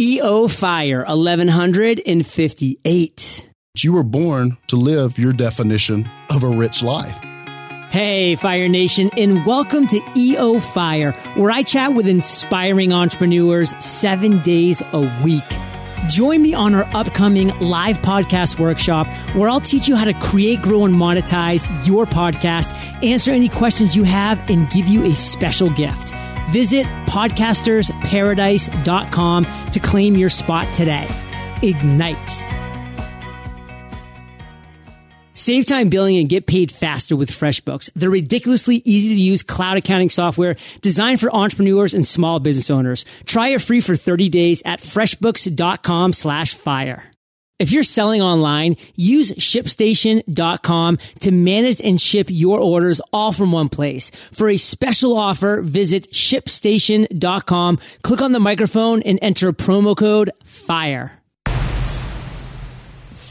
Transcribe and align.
EO 0.00 0.46
Fire 0.46 1.04
1158. 1.04 3.50
You 3.78 3.92
were 3.92 4.04
born 4.04 4.56
to 4.68 4.76
live 4.76 5.18
your 5.18 5.32
definition 5.32 6.08
of 6.30 6.44
a 6.44 6.48
rich 6.48 6.84
life. 6.84 7.18
Hey, 7.90 8.36
Fire 8.36 8.68
Nation, 8.68 9.10
and 9.16 9.44
welcome 9.44 9.88
to 9.88 10.00
EO 10.16 10.60
Fire, 10.60 11.10
where 11.34 11.50
I 11.50 11.64
chat 11.64 11.94
with 11.94 12.06
inspiring 12.06 12.92
entrepreneurs 12.92 13.74
seven 13.84 14.40
days 14.42 14.84
a 14.92 15.00
week. 15.24 15.42
Join 16.08 16.42
me 16.42 16.54
on 16.54 16.76
our 16.76 16.88
upcoming 16.94 17.48
live 17.58 17.98
podcast 17.98 18.60
workshop 18.60 19.08
where 19.34 19.48
I'll 19.48 19.58
teach 19.58 19.88
you 19.88 19.96
how 19.96 20.04
to 20.04 20.14
create, 20.14 20.62
grow, 20.62 20.84
and 20.84 20.94
monetize 20.94 21.66
your 21.84 22.06
podcast, 22.06 22.72
answer 23.02 23.32
any 23.32 23.48
questions 23.48 23.96
you 23.96 24.04
have, 24.04 24.48
and 24.48 24.70
give 24.70 24.86
you 24.86 25.06
a 25.06 25.16
special 25.16 25.70
gift. 25.70 26.12
Visit 26.50 26.86
podcastersparadise.com 27.06 29.46
to 29.72 29.80
claim 29.80 30.16
your 30.16 30.30
spot 30.30 30.66
today. 30.74 31.06
Ignite. 31.62 32.46
Save 35.34 35.66
time 35.66 35.88
billing 35.88 36.18
and 36.18 36.28
get 36.28 36.46
paid 36.46 36.72
faster 36.72 37.14
with 37.14 37.30
FreshBooks. 37.30 37.90
They're 37.94 38.10
ridiculously 38.10 38.82
easy 38.84 39.10
to 39.10 39.14
use 39.14 39.44
cloud 39.44 39.78
accounting 39.78 40.10
software 40.10 40.56
designed 40.80 41.20
for 41.20 41.32
entrepreneurs 41.34 41.94
and 41.94 42.04
small 42.06 42.40
business 42.40 42.70
owners. 42.70 43.04
Try 43.24 43.50
it 43.50 43.62
free 43.62 43.80
for 43.80 43.94
30 43.94 44.28
days 44.30 44.62
at 44.64 44.80
freshbooks.com 44.80 46.12
slash 46.12 46.54
fire. 46.54 47.12
If 47.58 47.72
you're 47.72 47.82
selling 47.82 48.22
online, 48.22 48.76
use 48.94 49.32
shipstation.com 49.32 50.98
to 51.20 51.30
manage 51.32 51.80
and 51.80 52.00
ship 52.00 52.28
your 52.30 52.60
orders 52.60 53.00
all 53.12 53.32
from 53.32 53.50
one 53.50 53.68
place. 53.68 54.12
For 54.32 54.48
a 54.48 54.56
special 54.56 55.16
offer, 55.16 55.60
visit 55.60 56.12
shipstation.com, 56.12 57.78
click 58.02 58.22
on 58.22 58.32
the 58.32 58.38
microphone 58.38 59.02
and 59.02 59.18
enter 59.20 59.52
promo 59.52 59.96
code 59.96 60.30
FIRE. 60.44 61.20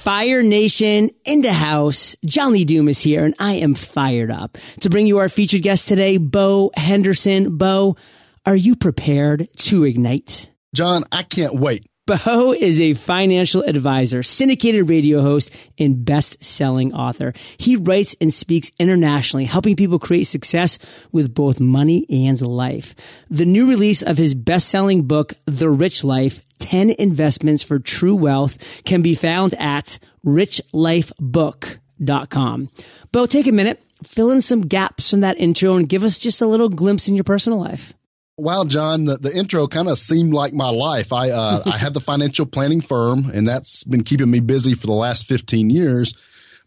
Fire 0.08 0.42
Nation 0.44 1.10
in 1.26 1.42
the 1.42 1.54
house. 1.54 2.16
John 2.26 2.54
Lee 2.54 2.64
Dumas 2.66 2.98
is 2.98 3.04
here 3.04 3.26
and 3.26 3.36
I 3.40 3.54
am 3.56 3.76
fired 3.76 4.32
up 4.32 4.58
to 4.82 4.90
bring 4.90 5.06
you 5.06 5.18
our 5.20 5.28
featured 5.28 5.64
guest 5.64 5.88
today, 5.88 6.18
Beau 6.18 6.72
Henderson. 6.76 7.58
Beau, 7.58 7.98
are 8.46 8.56
you 8.56 8.76
prepared 8.76 9.48
to 9.58 9.84
ignite? 9.84 10.50
John, 10.74 11.04
I 11.12 11.24
can't 11.24 11.60
wait. 11.60 11.88
Beau 12.08 12.54
is 12.54 12.80
a 12.80 12.94
financial 12.94 13.64
advisor, 13.64 14.24
syndicated 14.24 14.88
radio 14.88 15.22
host, 15.22 15.52
and 15.78 16.06
best-selling 16.06 16.94
author. 16.94 17.34
He 17.58 17.76
writes 17.76 18.16
and 18.22 18.34
speaks 18.34 18.72
internationally, 18.80 19.44
helping 19.44 19.76
people 19.76 20.00
create 20.00 20.24
success 20.24 20.80
with 21.12 21.36
both 21.36 21.60
money 21.60 22.06
and 22.10 22.42
life. 22.42 22.96
The 23.30 23.44
new 23.44 23.68
release 23.68 24.02
of 24.02 24.18
his 24.18 24.36
best-selling 24.36 25.04
book, 25.04 25.34
The 25.46 25.70
Rich 25.70 26.06
Life, 26.06 26.40
10 26.60 26.92
investments 26.92 27.62
for 27.62 27.78
true 27.78 28.16
wealth 28.16 28.58
can 28.86 29.02
be 29.02 29.14
found 29.14 29.54
at 29.56 30.00
richlifebook.com. 30.26 32.70
Beau, 33.12 33.26
take 33.26 33.48
a 33.48 33.52
minute, 33.52 33.84
fill 34.02 34.32
in 34.32 34.42
some 34.42 34.62
gaps 34.62 35.12
from 35.12 35.20
that 35.20 35.38
intro 35.38 35.76
and 35.76 35.90
give 35.90 36.04
us 36.04 36.20
just 36.20 36.42
a 36.42 36.48
little 36.48 36.70
glimpse 36.70 37.10
in 37.10 37.16
your 37.16 37.26
personal 37.26 37.60
life. 37.60 37.94
Wow, 38.38 38.66
John, 38.66 39.06
the, 39.06 39.18
the 39.18 39.36
intro 39.36 39.68
kind 39.68 39.88
of 39.88 39.98
seemed 39.98 40.34
like 40.34 40.54
my 40.54 40.70
life. 40.70 41.12
I, 41.12 41.32
uh, 41.32 41.64
I 41.66 41.78
had 41.78 41.94
the 41.94 42.00
financial 42.00 42.46
planning 42.46 42.82
firm 42.82 43.26
and 43.34 43.48
that's 43.48 43.84
been 43.84 44.04
keeping 44.04 44.30
me 44.30 44.40
busy 44.40 44.74
for 44.74 44.88
the 44.88 44.94
last 44.94 45.26
15 45.26 45.70
years. 45.70 46.14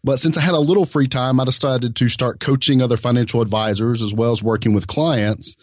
But 0.03 0.17
since 0.17 0.37
I 0.37 0.41
had 0.41 0.55
a 0.55 0.59
little 0.59 0.85
free 0.85 1.07
time, 1.07 1.39
I 1.39 1.45
decided 1.45 1.95
to 1.95 2.09
start 2.09 2.39
coaching 2.39 2.81
other 2.81 2.97
financial 2.97 3.41
advisors 3.41 4.01
as 4.01 4.13
well 4.13 4.31
as 4.31 4.41
working 4.41 4.73
with 4.73 4.87
clients. 4.87 5.55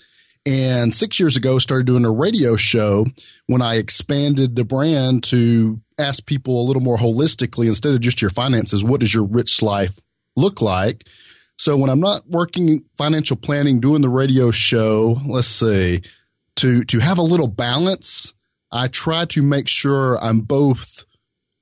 And 0.47 0.95
six 0.95 1.19
years 1.21 1.37
ago, 1.37 1.59
started 1.59 1.87
doing 1.87 2.05
a 2.05 2.11
radio 2.11 2.57
show 2.57 3.05
when 3.49 3.61
I 3.61 3.75
expanded 3.75 4.57
the 4.57 4.65
brand 4.65 5.25
to 5.25 5.81
ask 5.99 6.25
people 6.25 6.61
a 6.61 6.65
little 6.65 6.81
more 6.81 6.97
holistically 6.97 7.67
instead 7.67 7.93
of 7.93 8.01
just 8.01 8.23
your 8.23 8.31
finances, 8.31 8.85
what 8.85 9.01
does 9.01 9.13
your 9.13 9.25
rich 9.25 9.61
life 9.61 9.99
look 10.37 10.63
like? 10.63 11.05
So 11.59 11.77
when 11.77 11.91
I'm 11.91 12.01
not 12.01 12.27
working 12.29 12.85
financial 12.97 13.37
planning, 13.37 13.81
doing 13.81 14.01
the 14.01 14.09
radio 14.09 14.51
show, 14.51 15.17
let's 15.27 15.49
say 15.49 16.01
to, 16.57 16.85
to 16.85 16.99
have 17.01 17.19
a 17.19 17.23
little 17.23 17.49
balance, 17.49 18.33
I 18.71 18.89
try 18.89 19.25
to 19.27 19.43
make 19.43 19.69
sure 19.69 20.23
I'm 20.23 20.41
both 20.41 21.05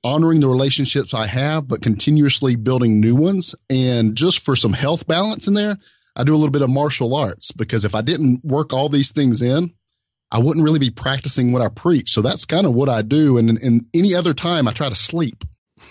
honoring 0.03 0.39
the 0.39 0.47
relationships 0.47 1.13
I 1.13 1.25
have, 1.27 1.67
but 1.67 1.81
continuously 1.81 2.55
building 2.55 3.01
new 3.01 3.15
ones. 3.15 3.55
And 3.69 4.15
just 4.15 4.39
for 4.39 4.55
some 4.55 4.73
health 4.73 5.07
balance 5.07 5.47
in 5.47 5.55
there, 5.55 5.77
I 6.15 6.23
do 6.23 6.33
a 6.33 6.37
little 6.37 6.51
bit 6.51 6.61
of 6.61 6.69
martial 6.69 7.15
arts 7.15 7.51
because 7.51 7.83
if 7.83 7.95
I 7.95 8.01
didn't 8.01 8.43
work 8.43 8.73
all 8.73 8.89
these 8.89 9.11
things 9.11 9.41
in, 9.41 9.73
I 10.31 10.39
wouldn't 10.39 10.63
really 10.63 10.79
be 10.79 10.89
practicing 10.89 11.51
what 11.51 11.61
I 11.61 11.69
preach. 11.69 12.11
So 12.11 12.21
that's 12.21 12.45
kind 12.45 12.67
of 12.67 12.73
what 12.73 12.89
I 12.89 13.01
do. 13.01 13.37
And 13.37 13.57
in, 13.61 13.87
any 13.93 14.13
other 14.13 14.33
time, 14.33 14.67
I 14.67 14.73
try 14.73 14.89
to 14.89 14.95
sleep. 14.95 15.43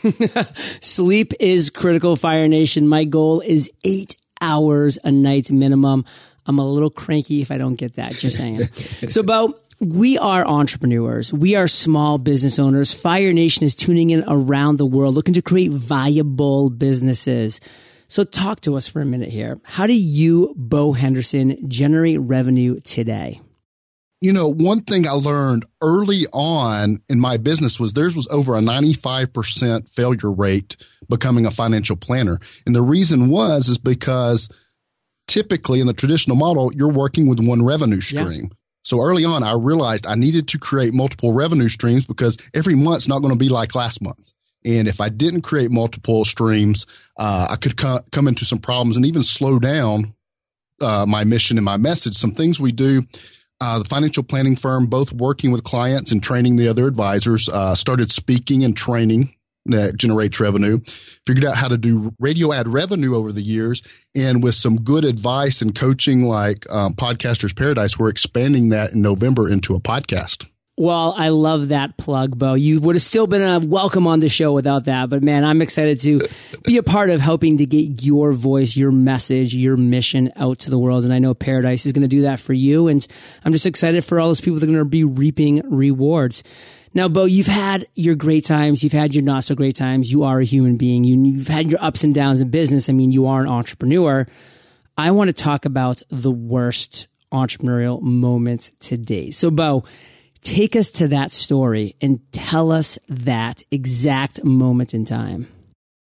sleep 0.81 1.33
is 1.41 1.71
critical, 1.71 2.17
Fire 2.17 2.49
Nation. 2.49 2.89
My 2.89 3.05
goal 3.05 3.41
is 3.41 3.71
eight 3.85 4.17
hours 4.41 4.99
a 5.05 5.11
night 5.11 5.51
minimum. 5.51 6.05
I'm 6.47 6.59
a 6.59 6.67
little 6.67 6.91
cranky 6.91 7.43
if 7.43 7.51
I 7.51 7.59
don't 7.59 7.75
get 7.75 7.95
that. 7.95 8.13
Just 8.13 8.37
saying. 8.37 8.63
so, 9.09 9.23
Beau, 9.23 9.55
we 9.81 10.17
are 10.19 10.47
entrepreneurs. 10.47 11.33
We 11.33 11.55
are 11.55 11.69
small 11.69 12.19
business 12.19 12.59
owners. 12.59 12.95
Fire 12.95 13.33
Nation 13.33 13.65
is 13.65 13.75
tuning 13.75 14.11
in 14.11 14.25
around 14.27 14.77
the 14.77 14.87
world 14.87 15.15
looking 15.15 15.35
to 15.35 15.43
create 15.43 15.73
viable 15.73 16.71
businesses. 16.71 17.61
So 18.09 18.25
talk 18.25 18.61
to 18.63 18.77
us 18.77 18.87
for 18.87 19.01
a 19.01 19.07
minute 19.07 19.31
here. 19.31 19.61
How 19.65 19.87
do 19.87 19.93
you, 19.93 20.55
Beau 20.57 20.93
Henderson, 20.93 21.69
generate 21.69 22.21
revenue 22.21 22.79
today? 22.81 23.41
You 24.21 24.33
know, 24.33 24.53
one 24.53 24.81
thing 24.81 25.07
I 25.07 25.13
learned 25.13 25.67
early 25.83 26.27
on 26.33 27.03
in 27.09 27.21
my 27.21 27.37
business 27.37 27.79
was 27.79 27.93
theirs 27.93 28.17
was 28.17 28.27
over 28.29 28.57
a 28.57 28.61
95% 28.61 29.91
failure 29.91 30.33
rate 30.33 30.77
becoming 31.09 31.45
a 31.45 31.51
financial 31.51 31.97
planner. 31.97 32.39
And 32.65 32.75
the 32.75 32.83
reason 32.83 33.29
was 33.29 33.69
is 33.69 33.79
because 33.79 34.49
typically 35.27 35.81
in 35.81 35.87
the 35.87 35.93
traditional 35.93 36.37
model, 36.37 36.73
you're 36.75 36.89
working 36.89 37.29
with 37.29 37.41
one 37.41 37.65
revenue 37.65 38.01
stream. 38.01 38.45
Yeah. 38.45 38.57
So 38.85 39.03
early 39.03 39.25
on, 39.25 39.43
I 39.43 39.55
realized 39.55 40.07
I 40.07 40.15
needed 40.15 40.49
to 40.49 40.59
create 40.59 40.95
multiple 40.95 41.33
revenue 41.33 41.69
streams 41.69 42.07
because 42.07 42.39
every 42.55 42.77
month's 42.77 43.09
not 43.09 43.21
going 43.21 43.35
to 43.35 43.39
be 43.39 43.49
like 43.49 43.75
last 43.75 44.01
month. 44.01 44.33
And 44.65 44.89
if 44.89 45.01
I 45.01 45.09
didn't 45.09 45.43
create 45.43 45.71
multiple 45.71 46.25
streams, 46.25 46.87
uh, 47.17 47.49
I 47.51 47.57
could 47.57 47.77
co- 47.77 48.01
come 48.13 48.29
into 48.29 48.45
some 48.45 48.59
problems 48.59 48.97
and 48.97 49.05
even 49.05 49.23
slow 49.23 49.59
down 49.59 50.15
uh, 50.81 51.07
my 51.07 51.25
mission 51.25 51.59
and 51.59 51.65
my 51.65 51.77
message. 51.77 52.15
Some 52.15 52.33
things 52.33 52.61
we 52.61 52.73
do. 52.73 53.03
Uh, 53.61 53.79
the 53.79 53.85
financial 53.85 54.23
planning 54.23 54.55
firm, 54.55 54.87
both 54.87 55.13
working 55.13 55.51
with 55.51 55.65
clients 55.65 56.13
and 56.13 56.23
training 56.23 56.57
the 56.57 56.69
other 56.69 56.87
advisors, 56.87 57.49
uh, 57.49 57.75
started 57.75 58.11
speaking 58.11 58.65
and 58.65 58.77
training 58.77 59.35
that 59.67 59.97
generates 59.97 60.39
revenue. 60.41 60.81
Figured 61.27 61.45
out 61.45 61.57
how 61.57 61.69
to 61.69 61.79
do 61.79 62.15
radio 62.21 62.53
ad 62.53 62.69
revenue 62.69 63.17
over 63.17 63.33
the 63.33 63.43
years, 63.43 63.83
and 64.15 64.43
with 64.43 64.55
some 64.55 64.77
good 64.77 65.05
advice 65.05 65.63
and 65.63 65.75
coaching, 65.75 66.25
like 66.25 66.71
um, 66.71 66.95
Podcasters 66.95 67.57
Paradise, 67.57 67.99
we're 67.99 68.09
expanding 68.09 68.69
that 68.71 68.93
in 68.93 69.03
November 69.03 69.51
into 69.51 69.75
a 69.75 69.81
podcast. 69.81 70.49
Well, 70.79 71.15
I 71.17 71.31
love 71.31 71.71
that 71.71 71.97
plug, 71.97 72.39
Beau. 72.39 72.53
You 72.53 72.81
would 72.81 72.97
have 72.97 73.03
still 73.03 73.27
been 73.27 73.41
a 73.41 73.61
welcome 73.61 74.07
on 74.07 74.21
the 74.21 74.29
show 74.29 74.53
without 74.53 74.85
that. 74.85 75.09
But 75.09 75.23
man, 75.23 75.43
I'm 75.43 75.63
excited 75.63 76.01
to 76.01 76.21
be 76.65 76.77
a 76.77 76.83
part 76.83 77.09
of 77.09 77.23
helping 77.23 77.57
to 77.59 77.65
get 77.65 78.05
your 78.05 78.33
voice, 78.33 78.77
your 78.77 78.93
message, 78.93 79.55
your 79.55 79.79
mission 79.79 80.33
out 80.37 80.59
to 80.61 80.71
the 80.71 80.79
world. 80.79 81.05
And 81.05 81.15
I 81.15 81.19
know 81.19 81.33
Paradise 81.33 81.87
is 81.87 81.93
going 81.93 82.03
to 82.03 82.09
do 82.09 82.21
that 82.23 82.41
for 82.41 82.53
you. 82.53 82.89
And 82.89 83.07
I'm 83.43 83.53
just 83.53 83.65
excited 83.65 84.05
for 84.05 84.21
all 84.21 84.29
those 84.29 84.43
people 84.43 84.59
that 84.59 84.65
are 84.65 84.73
going 84.73 84.79
to 84.79 84.85
be 84.85 85.03
reaping 85.03 85.63
rewards. 85.65 86.43
Now, 86.93 87.09
Beau, 87.09 87.25
you've 87.25 87.47
had 87.47 87.87
your 87.95 88.15
great 88.15 88.45
times. 88.45 88.85
You've 88.85 88.93
had 88.93 89.15
your 89.15 89.25
not 89.25 89.45
so 89.45 89.55
great 89.55 89.77
times. 89.77 90.13
You 90.13 90.25
are 90.25 90.41
a 90.41 90.45
human 90.45 90.77
being. 90.77 91.05
You, 91.05 91.39
have 91.39 91.49
had 91.49 91.71
your 91.71 91.83
ups 91.83 92.05
and 92.05 92.15
downs 92.15 92.43
in 92.43 92.51
business. 92.51 92.91
I 92.91 92.93
mean, 92.93 93.13
you 93.13 93.27
are 93.29 93.41
an 93.41 93.49
entrepreneur. 93.49 94.27
I 94.99 95.11
want 95.13 95.29
to 95.29 95.33
talk 95.33 95.65
about 95.65 96.03
the 96.11 96.31
worst 96.31 97.09
entrepreneurial 97.33 98.03
moment 98.03 98.73
today. 98.79 99.31
So, 99.31 99.51
Beau, 99.51 99.85
Take 100.47 100.77
us 100.77 100.93
to 100.93 101.09
that 101.09 101.33
story 101.33 101.97
and 102.01 102.21
tell 102.31 102.71
us 102.71 103.01
that 103.09 103.65
exact 103.73 104.45
moment 104.45 104.95
in 104.95 105.05
time. 105.05 105.49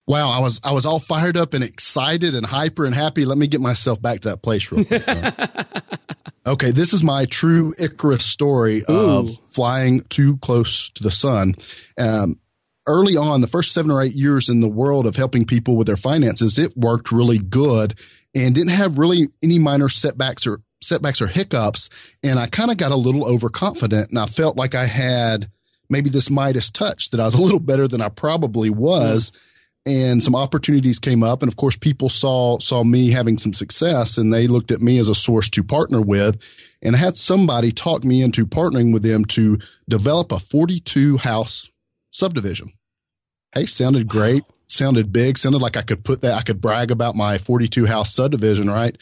Wow, 0.07 0.31
I 0.31 0.39
was 0.39 0.59
I 0.63 0.71
was 0.71 0.83
all 0.83 0.99
fired 0.99 1.37
up 1.37 1.53
and 1.53 1.63
excited 1.63 2.33
and 2.33 2.43
hyper 2.43 2.85
and 2.85 2.95
happy. 2.95 3.23
Let 3.23 3.37
me 3.37 3.45
get 3.45 3.61
myself 3.61 4.01
back 4.01 4.21
to 4.21 4.29
that 4.29 4.41
place 4.41 4.71
real 4.71 4.83
quick. 4.83 5.07
okay, 6.47 6.71
this 6.71 6.91
is 6.91 7.03
my 7.03 7.25
true 7.25 7.75
Icarus 7.77 8.25
story 8.25 8.83
of 8.85 9.29
Ooh. 9.29 9.33
flying 9.51 10.01
too 10.09 10.37
close 10.37 10.89
to 10.89 11.03
the 11.03 11.11
sun. 11.11 11.53
Um, 11.99 12.35
early 12.87 13.17
on, 13.17 13.41
the 13.41 13.47
first 13.47 13.73
seven 13.73 13.91
or 13.91 14.01
eight 14.01 14.15
years 14.15 14.49
in 14.49 14.59
the 14.59 14.67
world 14.67 15.05
of 15.05 15.15
helping 15.15 15.45
people 15.45 15.77
with 15.77 15.85
their 15.85 15.97
finances, 15.97 16.57
it 16.57 16.75
worked 16.75 17.11
really 17.11 17.37
good 17.37 17.93
and 18.33 18.55
didn't 18.55 18.71
have 18.71 18.97
really 18.97 19.27
any 19.43 19.59
minor 19.59 19.87
setbacks 19.87 20.47
or 20.47 20.61
setbacks 20.81 21.21
or 21.21 21.27
hiccups. 21.27 21.89
And 22.23 22.39
I 22.39 22.47
kind 22.47 22.71
of 22.71 22.77
got 22.77 22.91
a 22.91 22.95
little 22.95 23.25
overconfident 23.25 24.09
and 24.09 24.19
I 24.19 24.25
felt 24.25 24.57
like 24.57 24.75
I 24.75 24.85
had 24.85 25.49
maybe 25.89 26.09
this 26.09 26.29
Midas 26.29 26.69
touch 26.69 27.09
that 27.09 27.19
I 27.19 27.25
was 27.25 27.35
a 27.35 27.41
little 27.41 27.59
better 27.59 27.87
than 27.87 28.01
I 28.01 28.09
probably 28.09 28.69
was. 28.69 29.31
and 29.85 30.21
some 30.21 30.35
opportunities 30.35 30.99
came 30.99 31.23
up 31.23 31.41
and 31.41 31.51
of 31.51 31.55
course 31.57 31.75
people 31.75 32.07
saw 32.07 32.59
saw 32.59 32.83
me 32.83 33.09
having 33.09 33.37
some 33.39 33.51
success 33.53 34.15
and 34.17 34.31
they 34.31 34.45
looked 34.45 34.71
at 34.71 34.79
me 34.79 34.99
as 34.99 35.09
a 35.09 35.15
source 35.15 35.49
to 35.49 35.63
partner 35.63 35.99
with 36.01 36.37
and 36.83 36.95
I 36.95 36.99
had 36.99 37.17
somebody 37.17 37.71
talk 37.71 38.03
me 38.03 38.21
into 38.21 38.45
partnering 38.45 38.93
with 38.93 39.01
them 39.01 39.25
to 39.25 39.57
develop 39.89 40.31
a 40.31 40.37
42 40.39 41.17
house 41.17 41.71
subdivision 42.11 42.73
hey 43.55 43.65
sounded 43.65 44.07
great 44.07 44.43
sounded 44.67 45.11
big 45.11 45.35
sounded 45.37 45.61
like 45.63 45.75
i 45.77 45.81
could 45.81 46.03
put 46.03 46.21
that 46.21 46.35
i 46.35 46.41
could 46.43 46.61
brag 46.61 46.91
about 46.91 47.15
my 47.15 47.39
42 47.39 47.87
house 47.87 48.13
subdivision 48.13 48.69
right 48.69 48.95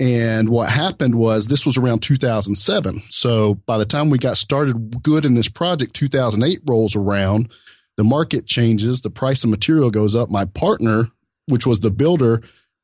and 0.00 0.48
what 0.48 0.70
happened 0.70 1.14
was 1.14 1.46
this 1.46 1.66
was 1.66 1.76
around 1.76 2.00
2007 2.00 3.02
so 3.10 3.54
by 3.66 3.78
the 3.78 3.84
time 3.84 4.10
we 4.10 4.18
got 4.18 4.36
started 4.36 5.02
good 5.02 5.24
in 5.24 5.34
this 5.34 5.48
project 5.48 5.94
2008 5.94 6.60
rolls 6.66 6.96
around 6.96 7.52
the 7.96 8.04
market 8.04 8.46
changes, 8.46 9.00
the 9.00 9.10
price 9.10 9.44
of 9.44 9.50
material 9.50 9.90
goes 9.90 10.16
up. 10.16 10.30
My 10.30 10.44
partner, 10.44 11.08
which 11.46 11.66
was 11.66 11.80
the 11.80 11.90
builder, 11.90 12.42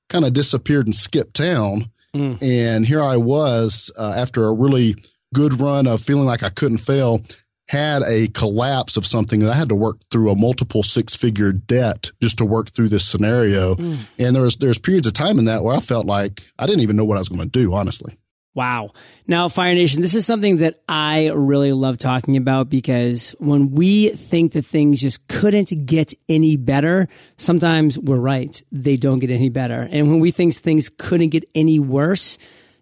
kind 0.09 0.25
of 0.25 0.33
disappeared 0.33 0.87
and 0.87 0.95
skipped 0.95 1.35
town. 1.35 1.91
Mm. 2.15 2.43
And 2.43 2.87
here 2.87 3.03
I 3.03 3.17
was 3.17 3.91
uh, 3.99 4.15
after 4.17 4.45
a 4.45 4.53
really 4.53 4.97
good 5.35 5.61
run 5.61 5.87
of 5.87 6.03
feeling 6.03 6.27
like 6.27 6.43
I 6.43 6.51
couldn't 6.51 6.79
fail, 6.79 7.23
had 7.69 8.03
a 8.03 8.29
collapse 8.29 8.97
of 8.97 9.07
something 9.07 9.41
that 9.41 9.51
I 9.51 9.55
had 9.55 9.69
to 9.69 9.75
work 9.75 9.99
through 10.11 10.31
a 10.31 10.37
multiple 10.37 10.83
six 10.83 11.15
figure 11.15 11.53
debt 11.53 12.11
just 12.21 12.39
to 12.39 12.45
work 12.45 12.71
through 12.71 12.89
this 12.89 13.07
scenario. 13.07 13.75
Mm. 13.75 13.99
And 14.19 14.35
there 14.35 14.43
was 14.43 14.57
there's 14.57 14.79
periods 14.79 15.07
of 15.07 15.13
time 15.13 15.39
in 15.39 15.45
that 15.47 15.63
where 15.63 15.77
I 15.77 15.81
felt 15.81 16.07
like 16.07 16.43
I 16.59 16.67
didn't 16.67 16.81
even 16.81 16.97
know 16.97 17.05
what 17.05 17.17
I 17.17 17.21
was 17.21 17.29
going 17.29 17.43
to 17.43 17.47
do, 17.47 17.75
honestly. 17.75 18.19
Wow. 18.55 18.91
Now, 19.29 19.49
Fire 19.49 19.73
Nation, 19.73 20.03
this 20.03 20.15
is 20.15 20.27
something 20.27 20.57
that 20.57 20.81
I 20.89 21.29
really 21.29 21.73
love 21.73 21.97
talking 21.97 22.37
about 22.37 22.69
because 22.69 23.33
when 23.39 23.71
we 23.71 24.09
think 24.09 24.53
that 24.55 24.65
things 24.65 25.01
just 25.01 25.29
couldn't 25.29 25.87
get 25.87 26.13
any 26.29 26.57
better, 26.57 27.07
sometimes 27.37 27.97
we're 27.97 28.17
right. 28.17 28.61
They 28.73 28.97
don't 28.97 29.21
get 29.21 29.31
any 29.31 29.49
better. 29.49 29.87
And 29.89 30.11
when 30.11 30.19
we 30.19 30.33
think 30.33 30.55
things 30.55 30.89
couldn't 30.89 31.29
get 31.29 31.49
any 31.55 31.79
worse, 31.79 32.37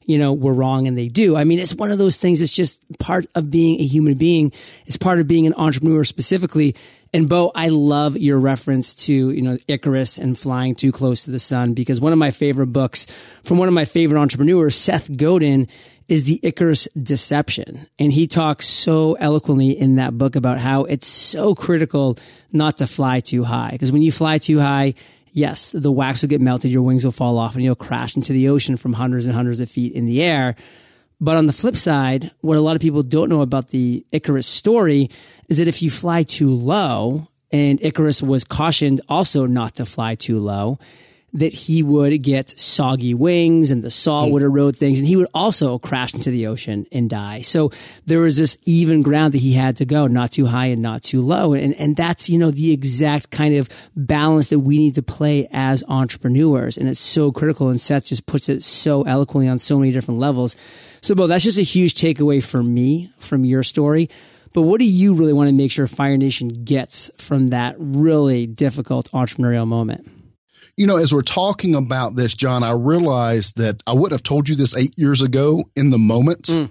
you 0.07 0.19
know, 0.19 0.33
we're 0.33 0.53
wrong 0.53 0.87
and 0.87 0.97
they 0.97 1.09
do. 1.09 1.37
I 1.37 1.45
mean, 1.45 1.59
it's 1.59 1.75
one 1.75 1.91
of 1.91 1.99
those 1.99 2.17
things. 2.17 2.41
It's 2.41 2.53
just 2.53 2.81
part 2.99 3.27
of 3.35 3.51
being 3.51 3.81
a 3.81 3.85
human 3.85 4.15
being. 4.15 4.53
It's 4.87 4.97
part 4.97 5.19
of 5.19 5.27
being 5.27 5.47
an 5.47 5.55
entrepreneur 5.57 6.05
specifically. 6.05 6.77
And 7.13 7.29
Beau, 7.29 7.51
I 7.55 7.69
love 7.69 8.17
your 8.17 8.39
reference 8.39 8.95
to, 9.07 9.31
you 9.31 9.43
know, 9.43 9.59
Icarus 9.69 10.19
and 10.19 10.39
flying 10.39 10.75
too 10.75 10.93
close 10.93 11.25
to 11.25 11.31
the 11.31 11.39
sun 11.39 11.75
because 11.75 12.01
one 12.01 12.13
of 12.13 12.19
my 12.19 12.31
favorite 12.31 12.69
books 12.69 13.07
from 13.45 13.59
one 13.59 13.69
of 13.69 13.75
my 13.75 13.85
favorite 13.85 14.21
entrepreneurs, 14.21 14.77
Seth 14.77 15.15
Godin, 15.17 15.69
is 16.09 16.25
the 16.25 16.39
Icarus 16.43 16.87
deception. 17.01 17.87
And 17.99 18.13
he 18.13 18.27
talks 18.27 18.67
so 18.67 19.15
eloquently 19.15 19.71
in 19.71 19.97
that 19.97 20.17
book 20.17 20.37
about 20.37 20.59
how 20.59 20.85
it's 20.85 21.07
so 21.07 21.55
critical 21.55 22.17
not 22.53 22.79
to 22.79 22.87
fly 22.87 23.19
too 23.21 23.43
high. 23.43 23.71
Because 23.73 23.91
when 23.91 24.03
you 24.03 24.13
fly 24.13 24.39
too 24.39 24.61
high, 24.61 24.95
yes, 25.37 25.71
the 25.71 25.93
wax 25.93 26.23
will 26.23 26.31
get 26.31 26.41
melted, 26.41 26.71
your 26.71 26.83
wings 26.83 27.05
will 27.05 27.13
fall 27.13 27.37
off, 27.39 27.55
and 27.55 27.63
you'll 27.63 27.75
crash 27.75 28.17
into 28.17 28.33
the 28.33 28.49
ocean 28.49 28.77
from 28.77 28.95
hundreds 28.95 29.27
and 29.27 29.35
hundreds 29.35 29.61
of 29.61 29.71
feet 29.71 29.93
in 29.93 30.07
the 30.07 30.23
air. 30.23 30.57
But 31.21 31.37
on 31.37 31.47
the 31.47 31.53
flip 31.53 31.77
side, 31.77 32.31
what 32.41 32.57
a 32.57 32.61
lot 32.61 32.75
of 32.75 32.83
people 32.83 33.03
don't 33.03 33.29
know 33.29 33.43
about 33.43 33.69
the 33.69 34.05
Icarus 34.13 34.47
story 34.47 35.09
is 35.49 35.59
that 35.59 35.69
if 35.69 35.83
you 35.83 35.91
fly 35.91 36.23
too 36.23 36.49
low, 36.49 37.29
and 37.53 37.81
Icarus 37.83 38.23
was 38.23 38.45
cautioned 38.45 39.03
also 39.09 39.47
not 39.47 39.77
to 39.77 39.85
fly 39.85 40.15
too 40.15 40.39
low, 40.39 40.79
that 41.33 41.53
he 41.53 41.83
would 41.83 42.23
get 42.23 42.59
soggy 42.59 43.13
wings 43.13 43.71
and 43.71 43.83
the 43.83 43.91
saw 43.91 44.25
hmm. 44.25 44.33
would 44.33 44.43
erode 44.43 44.77
things 44.77 44.99
and 44.99 45.07
he 45.07 45.17
would 45.17 45.29
also 45.35 45.79
crash 45.79 46.15
into 46.15 46.31
the 46.31 46.47
ocean 46.47 46.87
and 46.91 47.11
die. 47.11 47.43
So 47.43 47.71
there 48.07 48.21
was 48.21 48.37
this 48.37 48.57
even 48.65 49.03
ground 49.03 49.35
that 49.35 49.39
he 49.39 49.53
had 49.53 49.77
to 49.77 49.85
go, 49.85 50.07
not 50.07 50.33
too 50.33 50.47
high 50.47 50.67
and 50.67 50.81
not 50.81 51.03
too 51.03 51.21
low. 51.21 51.53
And, 51.53 51.75
and 51.75 51.97
that's, 51.97 52.31
you 52.31 52.39
know, 52.39 52.51
the 52.51 52.73
exact 52.73 53.31
kind 53.31 53.57
of 53.57 53.69
balance 53.95 54.49
that 54.49 54.61
we 54.61 54.79
need 54.79 54.95
to 54.95 55.03
play 55.03 55.49
as 55.53 55.85
entrepreneurs. 55.89 56.79
And 56.79 56.89
it's 56.89 57.01
so 57.01 57.33
critical. 57.33 57.69
And 57.69 57.81
Seth 57.81 58.07
just 58.07 58.27
puts 58.27 58.49
it 58.49 58.63
so 58.63 59.03
eloquently 59.03 59.49
on 59.49 59.59
so 59.59 59.79
many 59.79 59.93
different 59.93 60.21
levels. 60.21 60.57
So, 61.03 61.15
Beau, 61.15 61.27
that's 61.27 61.45
just 61.45 61.59
a 61.59 61.63
huge 61.63 61.95
takeaway 61.95 62.43
for 62.43 62.63
me 62.63 63.13
from 63.19 63.45
your 63.45 63.63
story. 63.63 64.09
But 64.55 64.63
what 64.63 64.79
do 64.79 64.87
you 64.87 65.13
really 65.13 65.35
want 65.35 65.49
to 65.49 65.53
make 65.53 65.71
sure 65.71 65.87
Fire 65.87 66.17
Nation 66.17 66.49
gets 66.49 67.11
from 67.19 67.49
that 67.49 67.75
really 67.79 68.47
difficult 68.47 69.11
entrepreneurial 69.11 69.67
moment? 69.67 70.16
You 70.77 70.87
know, 70.87 70.97
as 70.97 71.13
we're 71.13 71.23
talking 71.23 71.75
about 71.75 72.17
this, 72.17 72.35
John, 72.35 72.63
I 72.63 72.73
realized 72.73 73.57
that 73.57 73.83
I 73.87 73.95
wouldn't 73.95 74.13
have 74.13 74.23
told 74.23 74.49
you 74.49 74.57
this 74.57 74.77
eight 74.77 74.93
years 74.97 75.23
ago 75.23 75.65
in 75.75 75.91
the 75.91 75.99
moment, 75.99 76.43
mm. 76.43 76.71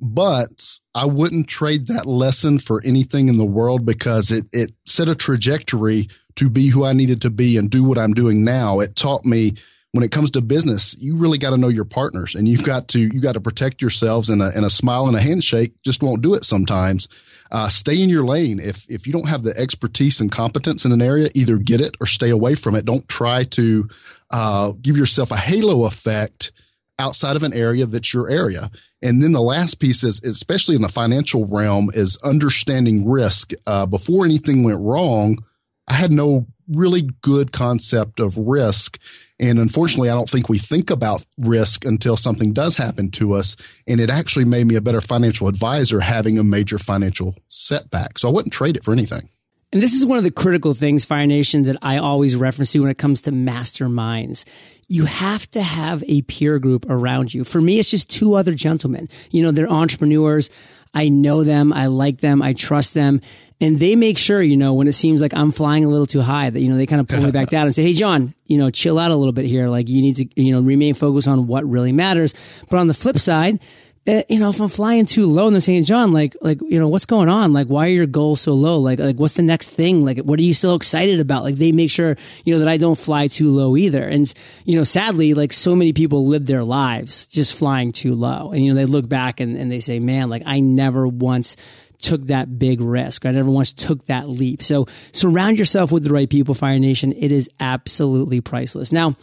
but 0.00 0.78
I 0.94 1.04
wouldn't 1.04 1.48
trade 1.48 1.88
that 1.88 2.06
lesson 2.06 2.58
for 2.58 2.80
anything 2.84 3.28
in 3.28 3.36
the 3.36 3.44
world 3.44 3.84
because 3.84 4.32
it, 4.32 4.46
it 4.52 4.72
set 4.86 5.08
a 5.08 5.14
trajectory 5.14 6.08
to 6.36 6.48
be 6.48 6.68
who 6.68 6.84
I 6.84 6.94
needed 6.94 7.20
to 7.22 7.30
be 7.30 7.58
and 7.58 7.70
do 7.70 7.84
what 7.84 7.98
I'm 7.98 8.14
doing 8.14 8.44
now. 8.44 8.80
It 8.80 8.96
taught 8.96 9.26
me 9.26 9.52
when 9.94 10.02
it 10.02 10.10
comes 10.10 10.32
to 10.32 10.40
business, 10.40 10.96
you 10.98 11.16
really 11.16 11.38
got 11.38 11.50
to 11.50 11.56
know 11.56 11.68
your 11.68 11.84
partners 11.84 12.34
and 12.34 12.48
you've 12.48 12.64
got 12.64 12.88
to, 12.88 12.98
you 12.98 13.20
got 13.20 13.34
to 13.34 13.40
protect 13.40 13.80
yourselves 13.80 14.28
and 14.28 14.42
a, 14.42 14.50
and 14.56 14.64
a 14.64 14.70
smile 14.70 15.06
and 15.06 15.16
a 15.16 15.20
handshake 15.20 15.72
just 15.84 16.02
won't 16.02 16.20
do 16.20 16.34
it 16.34 16.44
sometimes. 16.44 17.06
Uh, 17.52 17.68
stay 17.68 18.02
in 18.02 18.08
your 18.08 18.24
lane. 18.24 18.58
If, 18.58 18.84
if 18.90 19.06
you 19.06 19.12
don't 19.12 19.28
have 19.28 19.44
the 19.44 19.56
expertise 19.56 20.20
and 20.20 20.32
competence 20.32 20.84
in 20.84 20.90
an 20.90 21.00
area, 21.00 21.28
either 21.36 21.58
get 21.58 21.80
it 21.80 21.94
or 22.00 22.06
stay 22.06 22.30
away 22.30 22.56
from 22.56 22.74
it. 22.74 22.84
Don't 22.84 23.08
try 23.08 23.44
to, 23.44 23.88
uh, 24.32 24.72
give 24.82 24.96
yourself 24.96 25.30
a 25.30 25.36
halo 25.36 25.84
effect 25.84 26.50
outside 26.98 27.36
of 27.36 27.44
an 27.44 27.52
area 27.52 27.86
that's 27.86 28.12
your 28.12 28.28
area. 28.28 28.72
And 29.00 29.22
then 29.22 29.30
the 29.30 29.40
last 29.40 29.78
piece 29.78 30.02
is, 30.02 30.20
especially 30.24 30.74
in 30.74 30.82
the 30.82 30.88
financial 30.88 31.46
realm, 31.46 31.88
is 31.94 32.18
understanding 32.24 33.08
risk. 33.08 33.52
Uh, 33.64 33.86
before 33.86 34.24
anything 34.24 34.64
went 34.64 34.82
wrong, 34.82 35.44
I 35.86 35.92
had 35.94 36.12
no 36.12 36.48
really 36.68 37.10
good 37.20 37.52
concept 37.52 38.18
of 38.18 38.36
risk. 38.36 38.98
And 39.40 39.58
unfortunately, 39.58 40.10
I 40.10 40.14
don't 40.14 40.28
think 40.28 40.48
we 40.48 40.58
think 40.58 40.90
about 40.90 41.24
risk 41.38 41.84
until 41.84 42.16
something 42.16 42.52
does 42.52 42.76
happen 42.76 43.10
to 43.12 43.32
us. 43.32 43.56
And 43.88 44.00
it 44.00 44.08
actually 44.08 44.44
made 44.44 44.66
me 44.66 44.76
a 44.76 44.80
better 44.80 45.00
financial 45.00 45.48
advisor 45.48 46.00
having 46.00 46.38
a 46.38 46.44
major 46.44 46.78
financial 46.78 47.34
setback. 47.48 48.18
So 48.18 48.28
I 48.28 48.32
wouldn't 48.32 48.52
trade 48.52 48.76
it 48.76 48.84
for 48.84 48.92
anything. 48.92 49.28
And 49.72 49.82
this 49.82 49.94
is 49.94 50.06
one 50.06 50.18
of 50.18 50.24
the 50.24 50.30
critical 50.30 50.72
things, 50.72 51.04
Fire 51.04 51.26
Nation, 51.26 51.64
that 51.64 51.76
I 51.82 51.98
always 51.98 52.36
reference 52.36 52.70
to 52.72 52.78
when 52.78 52.90
it 52.90 52.98
comes 52.98 53.22
to 53.22 53.32
masterminds. 53.32 54.44
You 54.86 55.06
have 55.06 55.50
to 55.50 55.62
have 55.62 56.04
a 56.06 56.22
peer 56.22 56.60
group 56.60 56.86
around 56.88 57.34
you. 57.34 57.42
For 57.42 57.60
me, 57.60 57.80
it's 57.80 57.90
just 57.90 58.08
two 58.08 58.34
other 58.34 58.54
gentlemen. 58.54 59.08
You 59.32 59.42
know, 59.42 59.50
they're 59.50 59.68
entrepreneurs. 59.68 60.48
I 60.94 61.08
know 61.08 61.42
them. 61.44 61.72
I 61.72 61.86
like 61.86 62.20
them. 62.20 62.40
I 62.40 62.52
trust 62.52 62.94
them. 62.94 63.20
And 63.60 63.78
they 63.78 63.96
make 63.96 64.18
sure, 64.18 64.42
you 64.42 64.56
know, 64.56 64.74
when 64.74 64.88
it 64.88 64.92
seems 64.92 65.22
like 65.22 65.32
I'm 65.34 65.52
flying 65.52 65.84
a 65.84 65.88
little 65.88 66.06
too 66.06 66.20
high 66.20 66.50
that, 66.50 66.60
you 66.60 66.68
know, 66.68 66.76
they 66.76 66.86
kind 66.86 67.00
of 67.00 67.08
pull 67.08 67.22
me 67.22 67.30
back 67.30 67.48
down 67.50 67.64
and 67.64 67.74
say, 67.74 67.82
Hey, 67.82 67.94
John, 67.94 68.34
you 68.46 68.58
know, 68.58 68.70
chill 68.70 68.98
out 68.98 69.10
a 69.10 69.16
little 69.16 69.32
bit 69.32 69.46
here. 69.46 69.68
Like 69.68 69.88
you 69.88 70.02
need 70.02 70.16
to, 70.16 70.28
you 70.40 70.52
know, 70.52 70.60
remain 70.60 70.94
focused 70.94 71.28
on 71.28 71.46
what 71.46 71.68
really 71.68 71.92
matters. 71.92 72.34
But 72.68 72.78
on 72.78 72.88
the 72.88 72.94
flip 72.94 73.18
side, 73.18 73.60
Eh, 74.06 74.22
you 74.28 74.38
know, 74.38 74.50
if 74.50 74.60
I'm 74.60 74.68
flying 74.68 75.06
too 75.06 75.24
low 75.24 75.48
in 75.48 75.54
the 75.54 75.62
St. 75.62 75.86
John, 75.86 76.12
like, 76.12 76.36
like, 76.42 76.60
you 76.60 76.78
know, 76.78 76.88
what's 76.88 77.06
going 77.06 77.30
on? 77.30 77.54
Like, 77.54 77.68
why 77.68 77.86
are 77.86 77.90
your 77.90 78.04
goals 78.06 78.42
so 78.42 78.52
low? 78.52 78.78
Like, 78.78 78.98
like, 78.98 79.16
what's 79.16 79.34
the 79.34 79.42
next 79.42 79.70
thing? 79.70 80.04
Like, 80.04 80.18
what 80.18 80.38
are 80.38 80.42
you 80.42 80.52
still 80.52 80.74
excited 80.74 81.20
about? 81.20 81.42
Like, 81.42 81.54
they 81.54 81.72
make 81.72 81.90
sure, 81.90 82.18
you 82.44 82.52
know, 82.52 82.58
that 82.58 82.68
I 82.68 82.76
don't 82.76 82.98
fly 82.98 83.28
too 83.28 83.50
low 83.50 83.78
either. 83.78 84.06
And, 84.06 84.30
you 84.66 84.76
know, 84.76 84.84
sadly, 84.84 85.32
like 85.32 85.54
so 85.54 85.74
many 85.74 85.94
people 85.94 86.26
live 86.26 86.44
their 86.44 86.64
lives 86.64 87.26
just 87.28 87.54
flying 87.54 87.92
too 87.92 88.14
low. 88.14 88.52
And, 88.52 88.62
you 88.62 88.74
know, 88.74 88.76
they 88.78 88.84
look 88.84 89.08
back 89.08 89.40
and, 89.40 89.56
and 89.56 89.72
they 89.72 89.80
say, 89.80 90.00
man, 90.00 90.28
like, 90.28 90.42
I 90.44 90.60
never 90.60 91.08
once 91.08 91.56
took 91.98 92.26
that 92.26 92.58
big 92.58 92.82
risk. 92.82 93.24
I 93.24 93.30
never 93.30 93.50
once 93.50 93.72
took 93.72 94.04
that 94.06 94.28
leap. 94.28 94.62
So 94.62 94.86
surround 95.12 95.58
yourself 95.58 95.90
with 95.90 96.04
the 96.04 96.12
right 96.12 96.28
people, 96.28 96.54
Fire 96.54 96.78
Nation. 96.78 97.14
It 97.14 97.32
is 97.32 97.48
absolutely 97.58 98.42
priceless. 98.42 98.92
Now, 98.92 99.16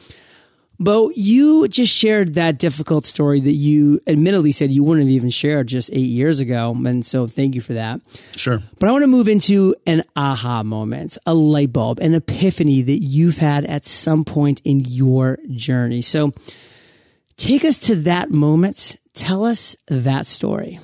Beau, 0.83 1.11
you 1.13 1.67
just 1.67 1.93
shared 1.93 2.33
that 2.33 2.57
difficult 2.57 3.05
story 3.05 3.39
that 3.39 3.51
you 3.51 4.01
admittedly 4.07 4.51
said 4.51 4.71
you 4.71 4.83
wouldn't 4.83 5.05
have 5.05 5.13
even 5.13 5.29
shared 5.29 5.67
just 5.67 5.91
eight 5.93 6.09
years 6.09 6.39
ago. 6.39 6.75
And 6.85 7.05
so 7.05 7.27
thank 7.27 7.53
you 7.53 7.61
for 7.61 7.73
that. 7.73 8.01
Sure. 8.35 8.59
But 8.79 8.89
I 8.89 8.91
want 8.91 9.03
to 9.03 9.07
move 9.07 9.29
into 9.29 9.75
an 9.85 10.03
aha 10.15 10.63
moment, 10.63 11.19
a 11.27 11.35
light 11.35 11.71
bulb, 11.71 11.99
an 11.99 12.15
epiphany 12.15 12.81
that 12.81 13.03
you've 13.03 13.37
had 13.37 13.63
at 13.65 13.85
some 13.85 14.23
point 14.23 14.59
in 14.65 14.79
your 14.79 15.37
journey. 15.53 16.01
So 16.01 16.33
take 17.37 17.63
us 17.63 17.77
to 17.81 17.95
that 17.97 18.31
moment. 18.31 18.97
Tell 19.13 19.45
us 19.45 19.75
that 19.87 20.25
story. 20.25 20.79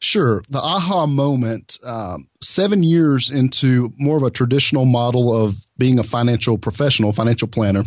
Sure. 0.00 0.42
The 0.50 0.58
aha 0.58 1.06
moment, 1.06 1.78
um, 1.86 2.26
seven 2.42 2.82
years 2.82 3.30
into 3.30 3.92
more 3.98 4.18
of 4.18 4.24
a 4.24 4.30
traditional 4.30 4.84
model 4.84 5.34
of 5.34 5.64
being 5.78 5.98
a 5.98 6.04
financial 6.04 6.58
professional, 6.58 7.14
financial 7.14 7.48
planner, 7.48 7.84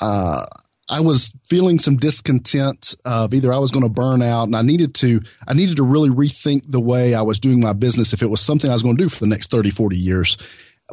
uh, 0.00 0.46
I 0.90 1.00
was 1.00 1.32
feeling 1.44 1.78
some 1.78 1.96
discontent 1.96 2.94
of 3.04 3.34
either 3.34 3.52
I 3.52 3.58
was 3.58 3.70
going 3.70 3.84
to 3.84 3.90
burn 3.90 4.22
out 4.22 4.44
and 4.44 4.56
I 4.56 4.62
needed 4.62 4.94
to, 4.96 5.20
I 5.46 5.54
needed 5.54 5.76
to 5.76 5.82
really 5.82 6.08
rethink 6.08 6.62
the 6.66 6.80
way 6.80 7.14
I 7.14 7.22
was 7.22 7.38
doing 7.38 7.60
my 7.60 7.74
business 7.74 8.12
if 8.12 8.22
it 8.22 8.30
was 8.30 8.40
something 8.40 8.70
I 8.70 8.72
was 8.72 8.82
going 8.82 8.96
to 8.96 9.02
do 9.02 9.08
for 9.08 9.20
the 9.20 9.30
next 9.30 9.50
30, 9.50 9.70
40 9.70 9.96
years. 9.96 10.36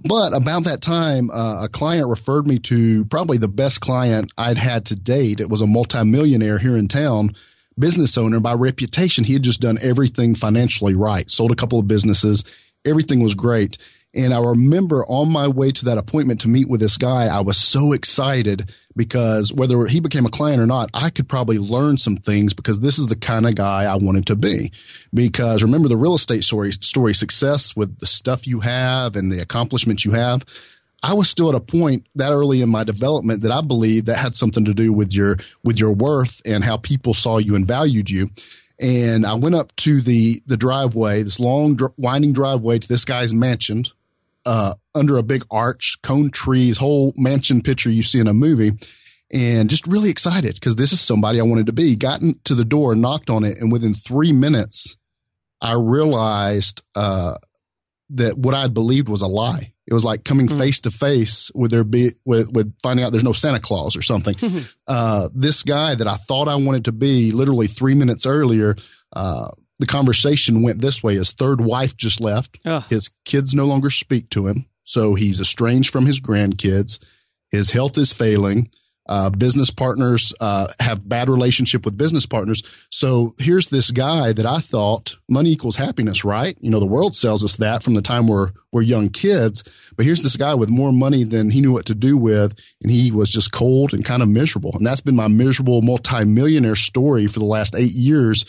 But 0.03 0.33
about 0.33 0.65
that 0.65 0.81
time, 0.81 1.31
uh, 1.31 1.63
a 1.63 1.69
client 1.69 2.09
referred 2.09 2.47
me 2.47 2.59
to 2.59 3.05
probably 3.05 3.37
the 3.37 3.47
best 3.47 3.79
client 3.79 4.33
I'd 4.37 4.57
had 4.57 4.85
to 4.87 4.95
date. 4.95 5.39
It 5.39 5.49
was 5.49 5.61
a 5.61 5.67
multimillionaire 5.67 6.57
here 6.57 6.75
in 6.75 6.89
town, 6.89 7.31
business 7.79 8.17
owner. 8.17 8.41
By 8.41 8.53
reputation, 8.53 9.23
he 9.23 9.33
had 9.33 9.43
just 9.43 9.61
done 9.61 9.77
everything 9.81 10.35
financially 10.35 10.95
right, 10.95 11.31
sold 11.31 11.51
a 11.51 11.55
couple 11.55 11.79
of 11.79 11.87
businesses. 11.87 12.43
Everything 12.83 13.21
was 13.21 13.35
great. 13.35 13.77
And 14.15 14.33
I 14.33 14.39
remember 14.39 15.05
on 15.05 15.31
my 15.31 15.47
way 15.47 15.71
to 15.71 15.85
that 15.85 15.97
appointment 15.97 16.39
to 16.41 16.47
meet 16.47 16.69
with 16.69 16.79
this 16.79 16.97
guy, 16.97 17.25
I 17.25 17.41
was 17.41 17.57
so 17.57 17.91
excited 17.91 18.71
because 18.95 19.51
whether 19.51 19.85
he 19.87 19.99
became 19.99 20.25
a 20.25 20.29
client 20.29 20.61
or 20.61 20.65
not, 20.65 20.89
I 20.93 21.09
could 21.09 21.27
probably 21.27 21.57
learn 21.57 21.97
some 21.97 22.15
things 22.15 22.53
because 22.53 22.79
this 22.79 22.97
is 22.97 23.07
the 23.07 23.17
kind 23.17 23.45
of 23.45 23.55
guy 23.55 23.83
I 23.83 23.97
wanted 23.97 24.25
to 24.27 24.37
be. 24.37 24.71
Because 25.13 25.63
remember 25.63 25.89
the 25.89 25.97
real 25.97 26.15
estate 26.15 26.45
story, 26.45 26.71
story 26.71 27.13
success 27.13 27.75
with 27.75 27.99
the 27.99 28.07
stuff 28.07 28.47
you 28.47 28.61
have 28.61 29.17
and 29.17 29.31
the 29.31 29.41
accomplishments 29.41 30.05
you 30.05 30.11
have. 30.11 30.45
I 31.03 31.13
was 31.13 31.29
still 31.29 31.49
at 31.49 31.55
a 31.55 31.59
point 31.59 32.07
that 32.15 32.31
early 32.31 32.61
in 32.61 32.69
my 32.69 32.83
development 32.83 33.43
that 33.43 33.51
I 33.51 33.61
believed 33.61 34.07
that 34.07 34.17
had 34.17 34.33
something 34.33 34.65
to 34.65 34.73
do 34.73 34.93
with 34.93 35.13
your 35.13 35.37
with 35.63 35.77
your 35.77 35.91
worth 35.91 36.41
and 36.45 36.63
how 36.63 36.77
people 36.77 37.13
saw 37.13 37.37
you 37.37 37.55
and 37.55 37.67
valued 37.67 38.09
you 38.09 38.29
and 38.79 39.25
I 39.25 39.35
went 39.35 39.55
up 39.55 39.75
to 39.77 40.01
the 40.01 40.41
the 40.45 40.57
driveway, 40.57 41.23
this 41.23 41.39
long 41.39 41.77
winding 41.97 42.33
driveway 42.33 42.79
to 42.79 42.87
this 42.87 43.05
guy's 43.05 43.33
mansion, 43.33 43.85
uh, 44.45 44.75
under 44.93 45.17
a 45.17 45.23
big 45.23 45.43
arch, 45.49 45.97
cone 46.03 46.31
trees, 46.31 46.77
whole 46.77 47.13
mansion 47.15 47.61
picture 47.61 47.89
you 47.89 48.03
see 48.03 48.19
in 48.19 48.27
a 48.27 48.33
movie, 48.33 48.71
and 49.31 49.69
just 49.69 49.87
really 49.87 50.09
excited 50.09 50.55
because 50.55 50.75
this 50.75 50.93
is 50.93 51.01
somebody 51.01 51.39
I 51.39 51.43
wanted 51.43 51.65
to 51.67 51.73
be. 51.73 51.95
Gotten 51.95 52.39
to 52.45 52.55
the 52.55 52.65
door, 52.65 52.95
knocked 52.95 53.29
on 53.29 53.43
it, 53.43 53.57
and 53.57 53.71
within 53.71 53.93
three 53.93 54.31
minutes, 54.31 54.97
I 55.61 55.73
realized 55.73 56.83
uh, 56.95 57.35
that 58.11 58.37
what 58.37 58.53
I 58.53 58.61
had 58.61 58.73
believed 58.73 59.09
was 59.09 59.21
a 59.21 59.27
lie. 59.27 59.73
It 59.87 59.93
was 59.93 60.05
like 60.05 60.23
coming 60.23 60.47
hmm. 60.47 60.57
face 60.57 60.79
to 60.81 60.91
face 60.91 61.51
with 61.53 61.71
there 61.71 61.83
be 61.83 62.11
with, 62.25 62.51
with 62.51 62.73
finding 62.81 63.05
out 63.05 63.11
there's 63.11 63.23
no 63.23 63.33
Santa 63.33 63.59
Claus 63.59 63.95
or 63.95 64.01
something. 64.01 64.35
uh, 64.87 65.29
this 65.33 65.63
guy 65.63 65.95
that 65.95 66.07
I 66.07 66.15
thought 66.15 66.47
I 66.47 66.55
wanted 66.55 66.85
to 66.85 66.91
be, 66.91 67.31
literally 67.31 67.67
three 67.67 67.93
minutes 67.93 68.25
earlier, 68.25 68.75
uh, 69.13 69.47
the 69.79 69.85
conversation 69.85 70.63
went 70.63 70.81
this 70.81 71.03
way: 71.03 71.15
his 71.15 71.31
third 71.31 71.61
wife 71.61 71.95
just 71.97 72.21
left. 72.21 72.59
Ugh. 72.65 72.83
His 72.89 73.09
kids 73.25 73.53
no 73.53 73.65
longer 73.65 73.89
speak 73.89 74.29
to 74.31 74.47
him, 74.47 74.67
so 74.83 75.15
he's 75.15 75.39
estranged 75.39 75.91
from 75.91 76.05
his 76.05 76.19
grandkids. 76.19 76.99
His 77.51 77.71
health 77.71 77.97
is 77.97 78.13
failing. 78.13 78.69
Uh, 79.07 79.29
business 79.29 79.69
partners 79.69 80.33
uh, 80.39 80.67
have 80.79 81.07
bad 81.07 81.29
relationship 81.29 81.85
with 81.85 81.95
business 81.95 82.25
partners. 82.25 82.63
So 82.89 83.35
here's 83.37 83.67
this 83.67 83.91
guy 83.91 84.33
that 84.33 84.47
I 84.47 84.59
thought 84.59 85.15
money 85.29 85.51
equals 85.51 85.75
happiness, 85.75 86.25
right? 86.25 86.57
You 86.59 86.71
know, 86.71 86.79
the 86.79 86.87
world 86.87 87.15
sells 87.15 87.43
us 87.43 87.57
that 87.57 87.83
from 87.83 87.93
the 87.93 88.01
time 88.01 88.25
we're 88.25 88.51
we're 88.71 88.81
young 88.81 89.09
kids. 89.09 89.63
But 89.95 90.05
here's 90.05 90.23
this 90.23 90.35
guy 90.37 90.55
with 90.55 90.69
more 90.69 90.91
money 90.91 91.23
than 91.23 91.51
he 91.51 91.61
knew 91.61 91.71
what 91.71 91.85
to 91.85 91.95
do 91.95 92.17
with, 92.17 92.55
and 92.81 92.91
he 92.91 93.11
was 93.11 93.29
just 93.29 93.51
cold 93.51 93.93
and 93.93 94.03
kind 94.03 94.23
of 94.23 94.27
miserable. 94.27 94.71
And 94.73 94.85
that's 94.85 95.01
been 95.01 95.15
my 95.15 95.27
miserable 95.27 95.83
multimillionaire 95.83 96.75
story 96.75 97.27
for 97.27 97.39
the 97.39 97.45
last 97.45 97.75
eight 97.75 97.93
years. 97.93 98.43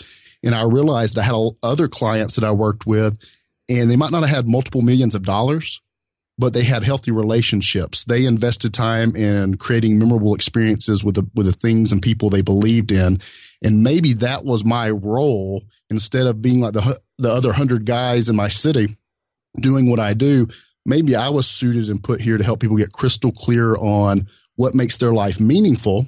And 0.45 0.55
I 0.55 0.64
realized 0.64 1.19
I 1.19 1.23
had 1.23 1.35
other 1.62 1.88
clients 1.88 2.35
that 2.35 2.45
I 2.45 2.52
worked 2.52 2.87
with, 2.87 3.19
and 3.69 3.90
they 3.90 3.97
might 3.97 4.11
not 4.11 4.23
have 4.23 4.35
had 4.35 4.49
multiple 4.49 4.83
millions 4.83 5.14
of 5.14 5.23
dollars, 5.25 5.81
but 6.38 6.52
they 6.52 6.62
had 6.62 6.83
healthy 6.83 7.11
relationships. 7.11 8.05
They 8.05 8.25
invested 8.25 8.75
time 8.75 9.16
in 9.16 9.57
creating 9.57 9.99
memorable 9.99 10.35
experiences 10.35 11.02
with 11.02 11.14
the 11.14 11.26
with 11.35 11.47
the 11.47 11.52
things 11.52 11.93
and 11.93 12.02
people 12.02 12.31
they 12.31 12.43
believed 12.43 12.93
in, 12.93 13.21
and 13.62 13.83
maybe 13.83 14.12
that 14.14 14.45
was 14.45 14.64
my 14.64 14.90
role 14.90 15.64
instead 15.90 16.26
of 16.26 16.43
being 16.43 16.61
like 16.61 16.75
the 16.75 17.00
the 17.19 17.31
other 17.31 17.52
hundred 17.52 17.87
guys 17.87 18.28
in 18.28 18.37
my 18.37 18.49
city 18.49 18.97
doing 19.61 19.90
what 19.90 20.00
I 20.00 20.14
do. 20.14 20.49
Maybe 20.85 21.16
I 21.16 21.31
was 21.31 21.49
suited 21.49 21.88
and 21.88 22.02
put 22.02 22.21
here 22.21 22.38
to 22.38 22.45
help 22.45 22.61
people 22.61 22.76
get 22.76 22.93
crystal 22.93 23.33
clear 23.33 23.75
on 23.76 24.28
what 24.55 24.75
makes 24.75 24.99
their 24.99 25.12
life 25.12 25.40
meaningful, 25.40 26.07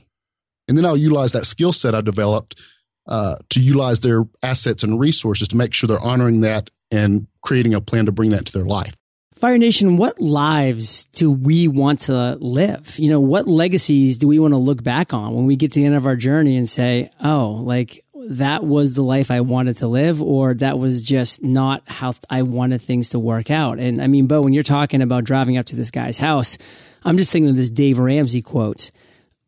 and 0.68 0.76
then 0.76 0.84
I'll 0.84 0.96
utilize 0.96 1.32
that 1.32 1.46
skill 1.46 1.72
set 1.72 1.94
I 1.94 2.02
developed 2.02 2.60
uh, 3.08 3.36
to 3.50 3.60
utilize 3.60 4.00
their 4.00 4.24
assets 4.42 4.82
and 4.82 5.00
resources 5.00 5.48
to 5.48 5.56
make 5.56 5.74
sure 5.74 5.88
they're 5.88 6.00
honoring 6.00 6.42
that 6.42 6.70
and 6.90 7.26
creating 7.42 7.74
a 7.74 7.80
plan 7.80 8.06
to 8.06 8.12
bring 8.12 8.30
that 8.30 8.46
to 8.46 8.52
their 8.52 8.66
life. 8.66 8.94
Fire 9.34 9.56
Nation, 9.56 9.98
what 9.98 10.20
lives 10.20 11.04
do 11.12 11.30
we 11.30 11.68
want 11.68 12.00
to 12.02 12.36
live? 12.40 12.98
You 12.98 13.08
know, 13.08 13.20
what 13.20 13.46
legacies 13.46 14.18
do 14.18 14.26
we 14.26 14.40
want 14.40 14.52
to 14.52 14.58
look 14.58 14.82
back 14.82 15.14
on 15.14 15.32
when 15.32 15.46
we 15.46 15.54
get 15.54 15.70
to 15.72 15.80
the 15.80 15.86
end 15.86 15.94
of 15.94 16.06
our 16.06 16.16
journey 16.16 16.56
and 16.56 16.68
say, 16.68 17.10
oh, 17.22 17.50
like 17.62 18.04
that 18.30 18.64
was 18.64 18.94
the 18.94 19.02
life 19.02 19.30
I 19.30 19.40
wanted 19.40 19.76
to 19.76 19.86
live, 19.86 20.20
or 20.20 20.54
that 20.54 20.78
was 20.78 21.02
just 21.02 21.42
not 21.42 21.82
how 21.86 22.14
I 22.28 22.42
wanted 22.42 22.82
things 22.82 23.10
to 23.10 23.18
work 23.20 23.48
out? 23.48 23.78
And 23.78 24.02
I 24.02 24.08
mean, 24.08 24.26
Beau, 24.26 24.42
when 24.42 24.52
you're 24.52 24.64
talking 24.64 25.02
about 25.02 25.22
driving 25.22 25.56
up 25.56 25.66
to 25.66 25.76
this 25.76 25.92
guy's 25.92 26.18
house, 26.18 26.58
I'm 27.04 27.16
just 27.16 27.30
thinking 27.30 27.50
of 27.50 27.56
this 27.56 27.70
Dave 27.70 27.98
Ramsey 27.98 28.42
quote. 28.42 28.90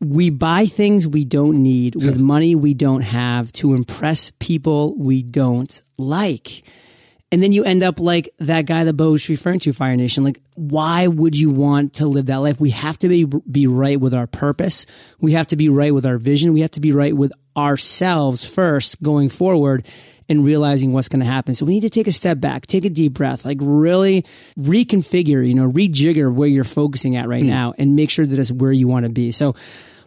We 0.01 0.31
buy 0.31 0.67
things 0.67 1.07
we 1.07 1.25
don't 1.25 1.63
need 1.63 1.95
with 1.95 2.19
money 2.19 2.55
we 2.55 2.75
don't 2.75 3.03
have 3.03 3.53
to 3.53 3.75
impress 3.75 4.33
people 4.39 4.97
we 4.97 5.23
don't 5.23 5.83
like. 5.99 6.63
And 7.33 7.43
then 7.43 7.53
you 7.53 7.63
end 7.63 7.83
up 7.85 8.01
like 8.01 8.31
that 8.39 8.67
guy 8.67 8.83
that 8.83 8.95
Beau 8.95 9.13
was 9.13 9.29
referring 9.29 9.61
to, 9.61 9.73
Fire 9.73 9.95
Nation. 9.95 10.25
Like, 10.25 10.41
why 10.57 11.07
would 11.07 11.37
you 11.37 11.51
want 11.51 11.95
to 11.95 12.07
live 12.07 12.27
that 12.27 12.39
life? 12.39 12.59
We 12.59 12.71
have 12.71 12.99
to 13.01 13.09
be, 13.09 13.25
be 13.25 13.69
right 13.69 14.01
with 14.01 14.15
our 14.15 14.27
purpose. 14.27 14.85
We 15.21 15.33
have 15.33 15.47
to 15.49 15.57
be 15.57 15.69
right 15.69 15.95
with 15.95 16.05
our 16.05 16.19
vision. 16.19 16.53
We 16.53 16.63
have 16.63 16.73
to 16.73 16.81
be 16.81 16.91
right 16.91 17.15
with 17.15 17.33
ourselves 17.57 18.45
first 18.45 19.01
going 19.01 19.29
forward 19.29 19.87
and 20.29 20.45
realizing 20.45 20.93
what's 20.93 21.09
going 21.09 21.21
to 21.21 21.27
happen. 21.27 21.55
So 21.55 21.67
we 21.67 21.75
need 21.75 21.81
to 21.83 21.91
take 21.91 22.07
a 22.07 22.13
step 22.13 22.41
back, 22.41 22.67
take 22.67 22.85
a 22.85 22.91
deep 22.91 23.15
breath, 23.15 23.45
like 23.45 23.59
really 23.61 24.25
reconfigure, 24.59 25.47
you 25.47 25.55
know, 25.55 25.71
rejigger 25.71 26.33
where 26.33 26.49
you're 26.49 26.65
focusing 26.65 27.17
at 27.17 27.29
right 27.29 27.43
mm. 27.43 27.49
now 27.49 27.75
and 27.79 27.95
make 27.97 28.11
sure 28.11 28.27
that 28.27 28.39
it's 28.39 28.53
where 28.53 28.73
you 28.73 28.89
want 28.89 29.05
to 29.05 29.11
be. 29.11 29.33
So, 29.33 29.55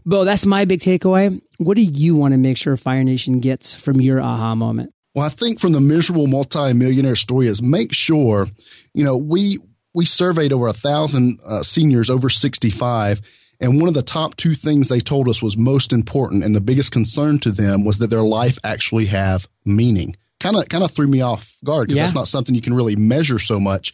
Beau, 0.05 0.23
that's 0.23 0.45
my 0.45 0.65
big 0.65 0.79
takeaway. 0.79 1.41
What 1.57 1.77
do 1.77 1.83
you 1.83 2.15
want 2.15 2.33
to 2.33 2.37
make 2.37 2.57
sure 2.57 2.75
Fire 2.77 3.03
Nation 3.03 3.39
gets 3.39 3.73
from 3.73 4.01
your 4.01 4.21
aha 4.21 4.55
moment? 4.55 4.93
Well, 5.15 5.25
I 5.25 5.29
think 5.29 5.59
from 5.59 5.73
the 5.73 5.81
miserable 5.81 6.27
multimillionaire 6.27 7.15
story 7.15 7.47
is 7.47 7.61
make 7.61 7.93
sure, 7.93 8.47
you 8.93 9.03
know, 9.03 9.15
we 9.15 9.59
we 9.93 10.05
surveyed 10.05 10.51
over 10.51 10.67
a 10.67 10.73
thousand 10.73 11.39
uh, 11.45 11.61
seniors 11.61 12.09
over 12.09 12.29
65 12.29 13.21
and 13.59 13.79
one 13.79 13.87
of 13.87 13.93
the 13.93 14.01
top 14.01 14.35
two 14.35 14.55
things 14.55 14.89
they 14.89 14.99
told 14.99 15.29
us 15.29 15.41
was 15.41 15.57
most 15.57 15.93
important 15.93 16.43
and 16.43 16.55
the 16.55 16.61
biggest 16.61 16.91
concern 16.91 17.39
to 17.39 17.51
them 17.51 17.85
was 17.85 17.99
that 17.99 18.09
their 18.09 18.23
life 18.23 18.57
actually 18.63 19.05
have 19.05 19.47
meaning 19.65 20.15
kind 20.39 20.55
of 20.55 20.67
kind 20.67 20.83
of 20.83 20.91
threw 20.91 21.07
me 21.07 21.21
off 21.21 21.55
guard 21.63 21.87
because 21.87 21.97
yeah. 21.97 22.03
that's 22.03 22.15
not 22.15 22.27
something 22.27 22.55
you 22.55 22.61
can 22.61 22.73
really 22.73 22.95
measure 22.95 23.39
so 23.39 23.59
much 23.59 23.93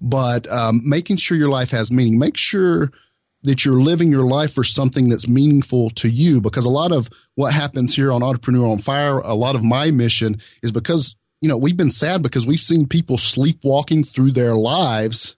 but 0.00 0.50
um, 0.50 0.80
making 0.84 1.16
sure 1.16 1.36
your 1.36 1.50
life 1.50 1.70
has 1.70 1.90
meaning 1.90 2.18
make 2.18 2.36
sure 2.36 2.90
that 3.42 3.64
you're 3.64 3.80
living 3.80 4.10
your 4.10 4.26
life 4.26 4.52
for 4.52 4.64
something 4.64 5.08
that's 5.08 5.28
meaningful 5.28 5.90
to 5.90 6.08
you 6.08 6.40
because 6.40 6.66
a 6.66 6.70
lot 6.70 6.92
of 6.92 7.08
what 7.34 7.52
happens 7.52 7.94
here 7.94 8.12
on 8.12 8.22
entrepreneur 8.22 8.66
on 8.66 8.78
fire 8.78 9.18
a 9.18 9.34
lot 9.34 9.54
of 9.54 9.62
my 9.62 9.90
mission 9.90 10.36
is 10.62 10.72
because 10.72 11.16
you 11.40 11.48
know 11.48 11.56
we've 11.56 11.76
been 11.76 11.90
sad 11.90 12.22
because 12.22 12.46
we've 12.46 12.60
seen 12.60 12.86
people 12.86 13.16
sleepwalking 13.16 14.04
through 14.04 14.30
their 14.30 14.54
lives 14.54 15.36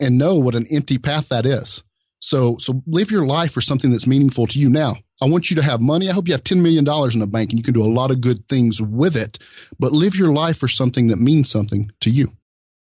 and 0.00 0.18
know 0.18 0.36
what 0.36 0.54
an 0.54 0.66
empty 0.70 0.98
path 0.98 1.28
that 1.28 1.46
is. 1.46 1.82
So 2.20 2.56
so 2.58 2.82
live 2.86 3.10
your 3.10 3.26
life 3.26 3.52
for 3.52 3.60
something 3.60 3.90
that's 3.90 4.06
meaningful 4.06 4.46
to 4.48 4.58
you. 4.58 4.68
Now 4.68 4.96
i 5.20 5.24
want 5.24 5.50
you 5.50 5.56
to 5.56 5.62
have 5.62 5.80
money. 5.80 6.08
I 6.08 6.12
hope 6.12 6.28
you 6.28 6.34
have 6.34 6.44
10 6.44 6.62
million 6.62 6.84
dollars 6.84 7.14
in 7.14 7.20
the 7.20 7.26
bank 7.26 7.50
and 7.50 7.58
you 7.58 7.64
can 7.64 7.74
do 7.74 7.82
a 7.82 7.88
lot 7.92 8.10
of 8.10 8.20
good 8.20 8.48
things 8.48 8.80
with 8.80 9.16
it 9.16 9.38
but 9.78 9.92
live 9.92 10.16
your 10.16 10.32
life 10.32 10.58
for 10.58 10.68
something 10.68 11.08
that 11.08 11.18
means 11.18 11.50
something 11.50 11.90
to 12.00 12.10
you. 12.10 12.28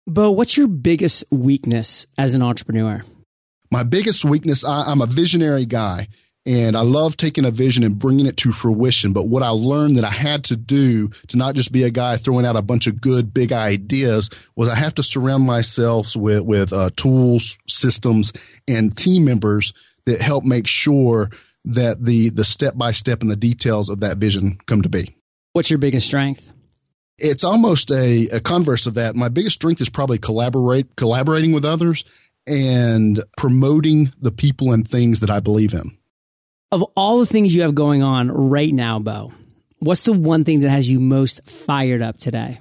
Beau 0.07 0.31
what's 0.31 0.57
your 0.57 0.67
biggest 0.67 1.23
weakness 1.31 2.05
as 2.17 2.33
an 2.33 2.41
entrepreneur 2.41 3.03
my 3.73 3.83
biggest 3.83 4.23
weakness, 4.23 4.63
I, 4.63 4.83
I'm 4.83 5.01
a 5.01 5.07
visionary 5.07 5.65
guy 5.65 6.07
and 6.45 6.77
I 6.77 6.81
love 6.81 7.17
taking 7.17 7.43
a 7.43 7.49
vision 7.49 7.83
and 7.83 7.97
bringing 7.97 8.27
it 8.27 8.37
to 8.37 8.51
fruition. 8.51 9.13
But 9.13 9.29
what 9.29 9.41
I 9.41 9.49
learned 9.49 9.95
that 9.95 10.03
I 10.03 10.11
had 10.11 10.43
to 10.45 10.55
do 10.55 11.07
to 11.29 11.37
not 11.37 11.55
just 11.55 11.71
be 11.71 11.81
a 11.81 11.89
guy 11.89 12.17
throwing 12.17 12.45
out 12.45 12.55
a 12.55 12.61
bunch 12.61 12.85
of 12.85 13.01
good, 13.01 13.33
big 13.33 13.51
ideas 13.51 14.29
was 14.55 14.69
I 14.69 14.75
have 14.75 14.93
to 14.95 15.03
surround 15.03 15.45
myself 15.45 16.15
with, 16.15 16.41
with 16.41 16.71
uh, 16.71 16.91
tools, 16.95 17.57
systems, 17.67 18.31
and 18.67 18.95
team 18.95 19.25
members 19.25 19.73
that 20.05 20.21
help 20.21 20.43
make 20.43 20.67
sure 20.67 21.31
that 21.65 22.05
the, 22.05 22.29
the 22.29 22.43
step 22.43 22.77
by 22.77 22.91
step 22.91 23.21
and 23.21 23.31
the 23.31 23.35
details 23.35 23.89
of 23.89 24.01
that 24.01 24.17
vision 24.17 24.59
come 24.67 24.83
to 24.83 24.89
be. 24.89 25.15
What's 25.53 25.71
your 25.71 25.79
biggest 25.79 26.05
strength? 26.05 26.53
It's 27.17 27.43
almost 27.43 27.89
a, 27.89 28.27
a 28.27 28.39
converse 28.39 28.85
of 28.85 28.95
that. 28.95 29.15
My 29.15 29.29
biggest 29.29 29.55
strength 29.55 29.81
is 29.81 29.89
probably 29.89 30.19
collaborate, 30.19 30.95
collaborating 30.95 31.53
with 31.53 31.65
others 31.65 32.03
and 32.47 33.23
promoting 33.37 34.11
the 34.19 34.31
people 34.31 34.71
and 34.71 34.87
things 34.87 35.19
that 35.21 35.29
I 35.29 35.39
believe 35.39 35.73
in. 35.73 35.97
Of 36.71 36.83
all 36.95 37.19
the 37.19 37.25
things 37.25 37.53
you 37.53 37.61
have 37.61 37.75
going 37.75 38.01
on 38.01 38.31
right 38.31 38.73
now, 38.73 38.99
Beau, 38.99 39.31
what's 39.79 40.03
the 40.03 40.13
one 40.13 40.43
thing 40.43 40.61
that 40.61 40.69
has 40.69 40.89
you 40.89 40.99
most 40.99 41.47
fired 41.47 42.01
up 42.01 42.17
today? 42.17 42.59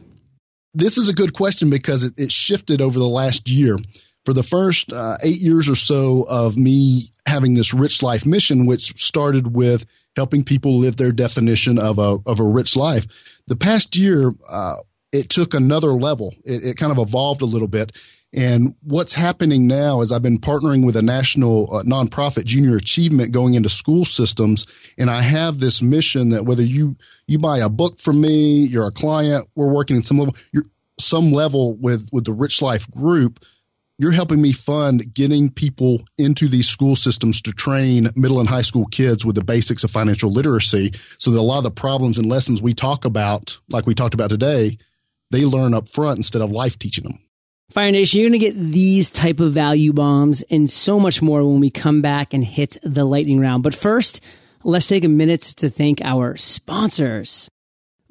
This 0.75 0.97
is 0.99 1.09
a 1.09 1.15
good 1.15 1.35
question 1.35 1.71
because 1.71 2.03
it, 2.03 2.15
it 2.19 2.33
shifted 2.33 2.81
over 2.81 2.99
the 2.99 3.09
last 3.09 3.49
year. 3.49 3.79
For 4.25 4.33
the 4.33 4.45
first 4.45 4.93
uh, 4.93 5.17
eight 5.25 5.41
years 5.41 5.69
or 5.69 5.75
so 5.75 6.25
of 6.29 6.57
me 6.57 7.11
having 7.27 7.55
this 7.55 7.75
rich 7.75 8.03
life 8.03 8.25
mission, 8.25 8.67
which 8.67 9.03
started 9.03 9.57
with 9.57 9.85
helping 10.15 10.45
people 10.45 10.79
live 10.79 10.97
their 10.97 11.11
definition 11.11 11.79
of 11.79 11.99
a, 11.99 12.19
of 12.27 12.39
a 12.39 12.45
rich 12.45 12.77
life, 12.77 13.07
the 13.49 13.57
past 13.57 13.97
year, 13.97 14.31
uh, 14.49 14.77
it 15.11 15.29
took 15.29 15.55
another 15.55 15.93
level. 15.93 16.35
It, 16.45 16.65
it 16.65 16.77
kind 16.77 16.93
of 16.93 16.99
evolved 16.99 17.43
a 17.43 17.47
little 17.47 17.69
bit 17.69 17.93
and 18.35 18.75
what's 18.83 19.13
happening 19.13 19.67
now 19.67 20.01
is 20.01 20.11
I've 20.11 20.23
been 20.23 20.39
partnering 20.39 20.87
with 20.87 20.97
a 20.97 21.03
national 21.03 21.75
uh, 21.75 21.83
nonprofit, 21.83 22.45
Junior 22.45 22.77
Achievement, 22.77 23.33
going 23.33 23.55
into 23.55 23.69
school 23.69 24.05
systems, 24.07 24.67
and 24.97 25.11
I 25.11 25.21
have 25.21 25.59
this 25.59 25.83
mission 25.83 26.31
that 26.31 26.47
whether 26.47 26.63
you 26.63 26.97
you 27.27 27.39
buy 27.39 27.59
a 27.59 27.69
book 27.69 27.99
from 27.99 28.21
me, 28.21 28.65
you're 28.65 28.87
a 28.87 28.93
client, 28.93 29.47
we're 29.55 29.73
working 29.73 29.97
in 29.97 30.03
some 30.03 30.19
level, 30.19 30.35
you're 30.53 30.65
some 30.99 31.33
level 31.33 31.77
with 31.79 32.09
with 32.13 32.25
the 32.25 32.33
Rich 32.33 32.63
Life 32.63 32.91
Group. 32.91 33.45
you're 33.99 34.13
helping 34.13 34.41
me 34.41 34.53
fund 34.53 35.13
getting 35.15 35.51
people 35.51 36.03
into 36.19 36.49
these 36.49 36.69
school 36.69 36.97
systems 36.97 37.41
to 37.43 37.53
train 37.53 38.09
middle 38.17 38.41
and 38.41 38.49
high 38.49 38.63
school 38.63 38.87
kids 38.87 39.25
with 39.25 39.37
the 39.37 39.45
basics 39.45 39.85
of 39.85 39.91
financial 39.91 40.31
literacy 40.31 40.91
so 41.19 41.31
that 41.31 41.39
a 41.39 41.43
lot 41.43 41.59
of 41.59 41.65
the 41.65 41.71
problems 41.71 42.19
and 42.19 42.27
lessons 42.27 42.63
we 42.63 42.75
talk 42.75 43.05
about, 43.05 43.59
like 43.71 43.87
we 43.87 43.95
talked 43.95 44.15
about 44.15 44.31
today, 44.31 44.79
they 45.31 45.45
learn 45.45 45.75
up 45.75 45.89
front 45.89 46.17
instead 46.17 46.43
of 46.43 46.51
life 46.51 46.79
teaching 46.79 47.05
them. 47.05 47.19
Fire 47.73 47.91
Nation, 47.91 48.21
you're 48.21 48.29
going 48.29 48.39
to 48.39 48.47
get 48.47 48.55
these 48.55 49.11
type 49.11 49.41
of 49.41 49.53
value 49.53 49.95
bombs 49.95 50.43
and 50.51 50.71
so 50.71 51.01
much 51.01 51.23
more 51.23 51.43
when 51.43 51.59
we 51.59 51.71
come 51.71 52.03
back 52.03 52.35
and 52.35 52.45
hit 52.45 52.77
the 52.83 53.07
lightning 53.07 53.41
round. 53.41 53.63
But 53.63 53.75
first, 53.75 54.23
let's 54.63 54.87
take 54.87 55.05
a 55.05 55.09
minute 55.09 55.41
to 55.41 55.71
thank 55.71 56.03
our 56.03 56.37
sponsors. 56.37 57.49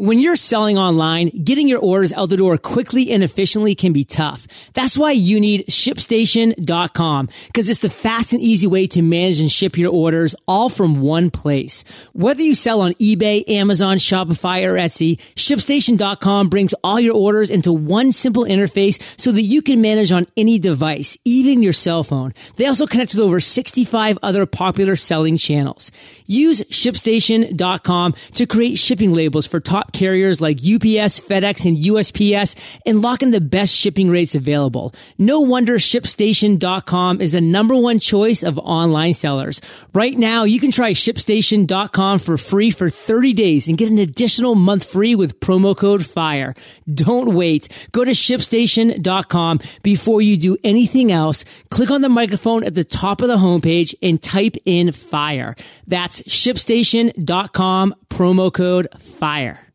When 0.01 0.17
you're 0.17 0.36
selling 0.36 0.79
online, 0.79 1.29
getting 1.43 1.67
your 1.67 1.77
orders 1.77 2.12
out 2.12 2.29
the 2.29 2.38
door 2.38 2.58
quickly 2.58 3.12
and 3.12 3.24
efficiently 3.24 3.75
can 3.75 3.93
be 3.93 4.03
tough. 4.03 4.48
That's 4.74 4.98
why 4.98 5.12
you 5.12 5.39
need 5.39 5.67
shipstation.com 5.67 7.29
because 7.46 7.70
it's 7.70 7.81
the 7.81 7.89
fast 7.91 8.34
and 8.34 8.41
easy 8.41 8.65
way 8.65 8.88
to 8.88 9.03
manage 9.03 9.39
and 9.39 9.51
ship 9.51 9.77
your 9.77 9.91
orders 9.91 10.34
all 10.48 10.70
from 10.70 11.01
one 11.01 11.29
place. 11.29 11.84
Whether 12.13 12.41
you 12.41 12.55
sell 12.55 12.81
on 12.81 12.96
eBay, 12.96 13.48
Amazon, 13.48 13.98
Shopify, 13.98 14.63
or 14.63 14.74
Etsy, 14.74 15.20
shipstation.com 15.36 16.50
brings 16.50 16.74
all 16.84 17.00
your 17.00 17.13
orders 17.13 17.51
into 17.51 17.72
one 17.72 18.12
simple 18.12 18.46
interface 18.46 19.00
so 19.17 19.31
that 19.31 19.43
you 19.43 19.62
can 19.62 19.84
manage 19.84 20.12
on 20.12 20.25
any 20.36 20.58
device, 20.58 21.15
even 21.25 21.62
your 21.62 21.74
cell 21.74 22.03
phone. 22.03 22.34
They 22.55 22.65
also 22.65 22.88
connect 22.88 23.13
with 23.13 23.22
over 23.22 23.39
65 23.39 24.17
other 24.24 24.48
popular 24.48 24.96
selling 24.96 25.38
channels. 25.38 25.91
Use 26.25 26.63
shipstation.com 26.63 28.15
to 28.34 28.46
create 28.48 28.79
shipping 28.79 29.13
labels 29.13 29.46
for 29.46 29.60
top 29.60 29.90
carriers 29.93 30.41
like 30.41 30.57
UPS, 30.57 31.19
FedEx, 31.19 31.65
and 31.65 31.77
USPS 31.77 32.55
and 32.86 33.01
lock 33.01 33.21
in 33.21 33.31
the 33.31 33.41
best 33.41 33.74
shipping 33.74 34.10
rates 34.10 34.36
available. 34.36 34.93
No 35.17 35.41
wonder 35.41 35.77
ShipStation.com 35.77 37.21
is 37.21 37.33
the 37.33 37.41
number 37.41 37.75
one 37.75 38.00
choice 38.00 38.43
of 38.43 38.57
online 38.60 39.13
sellers. 39.13 39.62
Right 39.93 40.17
now, 40.17 40.43
you 40.43 40.60
can 40.60 40.71
try 40.71 40.91
ShipStation.com 40.91 42.19
for 42.19 42.38
free 42.38 42.71
for 42.71 42.89
30 42.89 43.33
days 43.33 43.67
and 43.67 43.77
get 43.77 43.91
an 43.91 44.00
additional 44.00 44.55
month 44.55 44.86
free 44.86 45.15
with 45.15 45.39
promo 45.39 45.75
code 45.75 46.05
FIRE. 46.05 46.55
Don't 46.93 47.33
wait. 47.33 47.67
Go 47.91 48.03
to 48.03 48.12
ShipStation.com 48.12 49.60
before 49.83 50.21
you 50.21 50.38
do 50.38 50.57
anything 50.63 51.12
else. 51.12 51.45
Click 51.69 51.91
on 51.91 52.01
the 52.01 52.10
microphone 52.10 52.63
at 52.63 52.75
the 52.75 52.83
top 52.83 53.21
of 53.21 53.27
the 53.27 53.38
homepage 53.38 53.93
and 54.01 54.21
type 54.21 54.55
in 54.65 54.91
FIRE. 54.91 55.55
That's 55.88 56.21
ShipStation.com 56.24 57.95
promo 58.10 58.53
code 58.53 58.88
FIRE 59.00 59.71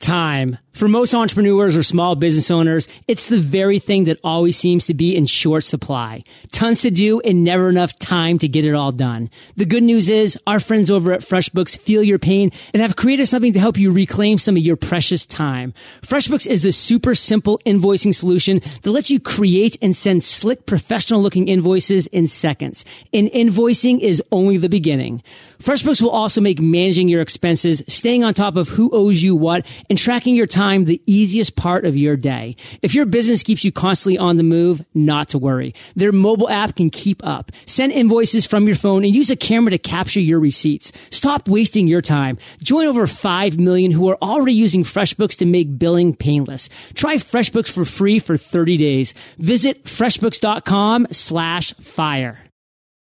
time. 0.00 0.58
For 0.76 0.88
most 0.88 1.14
entrepreneurs 1.14 1.74
or 1.74 1.82
small 1.82 2.16
business 2.16 2.50
owners, 2.50 2.86
it's 3.08 3.28
the 3.28 3.38
very 3.38 3.78
thing 3.78 4.04
that 4.04 4.20
always 4.22 4.58
seems 4.58 4.84
to 4.88 4.92
be 4.94 5.16
in 5.16 5.24
short 5.24 5.64
supply. 5.64 6.22
Tons 6.52 6.82
to 6.82 6.90
do 6.90 7.18
and 7.20 7.42
never 7.42 7.70
enough 7.70 7.98
time 7.98 8.36
to 8.40 8.46
get 8.46 8.66
it 8.66 8.74
all 8.74 8.92
done. 8.92 9.30
The 9.56 9.64
good 9.64 9.82
news 9.82 10.10
is 10.10 10.38
our 10.46 10.60
friends 10.60 10.90
over 10.90 11.12
at 11.12 11.22
FreshBooks 11.22 11.78
feel 11.78 12.02
your 12.02 12.18
pain 12.18 12.52
and 12.74 12.82
have 12.82 12.94
created 12.94 13.24
something 13.26 13.54
to 13.54 13.58
help 13.58 13.78
you 13.78 13.90
reclaim 13.90 14.36
some 14.36 14.54
of 14.54 14.62
your 14.62 14.76
precious 14.76 15.24
time. 15.24 15.72
FreshBooks 16.02 16.46
is 16.46 16.62
the 16.62 16.72
super 16.72 17.14
simple 17.14 17.58
invoicing 17.64 18.14
solution 18.14 18.60
that 18.82 18.90
lets 18.90 19.10
you 19.10 19.18
create 19.18 19.78
and 19.80 19.96
send 19.96 20.22
slick 20.22 20.66
professional 20.66 21.22
looking 21.22 21.48
invoices 21.48 22.06
in 22.08 22.26
seconds. 22.26 22.84
And 23.14 23.28
invoicing 23.28 24.00
is 24.00 24.22
only 24.30 24.58
the 24.58 24.68
beginning. 24.68 25.22
FreshBooks 25.58 26.02
will 26.02 26.10
also 26.10 26.42
make 26.42 26.60
managing 26.60 27.08
your 27.08 27.22
expenses, 27.22 27.82
staying 27.88 28.24
on 28.24 28.34
top 28.34 28.56
of 28.56 28.68
who 28.68 28.90
owes 28.92 29.22
you 29.22 29.34
what, 29.34 29.64
and 29.88 29.98
tracking 29.98 30.36
your 30.36 30.46
time 30.46 30.65
time 30.66 30.84
the 30.84 31.02
easiest 31.06 31.56
part 31.56 31.84
of 31.84 31.96
your 31.96 32.16
day. 32.16 32.56
If 32.82 32.94
your 32.94 33.06
business 33.06 33.42
keeps 33.42 33.64
you 33.64 33.72
constantly 33.72 34.18
on 34.18 34.36
the 34.36 34.42
move, 34.42 34.84
not 34.94 35.28
to 35.30 35.38
worry. 35.38 35.74
Their 35.94 36.12
mobile 36.12 36.48
app 36.48 36.76
can 36.76 36.90
keep 36.90 37.24
up. 37.24 37.52
Send 37.66 37.92
invoices 37.92 38.46
from 38.46 38.66
your 38.66 38.76
phone 38.76 39.04
and 39.04 39.14
use 39.14 39.30
a 39.30 39.36
camera 39.36 39.70
to 39.70 39.78
capture 39.78 40.20
your 40.20 40.40
receipts. 40.40 40.92
Stop 41.10 41.48
wasting 41.48 41.86
your 41.86 42.00
time. 42.00 42.38
Join 42.62 42.86
over 42.86 43.06
5 43.06 43.58
million 43.58 43.92
who 43.92 44.08
are 44.08 44.18
already 44.20 44.54
using 44.54 44.82
FreshBooks 44.84 45.36
to 45.38 45.46
make 45.46 45.78
billing 45.78 46.14
painless. 46.16 46.68
Try 46.94 47.16
FreshBooks 47.16 47.70
for 47.70 47.84
free 47.84 48.18
for 48.18 48.36
30 48.36 48.76
days. 48.76 49.14
Visit 49.38 49.84
freshbooks.com 49.84 51.08
slash 51.12 51.74
fire. 51.74 52.44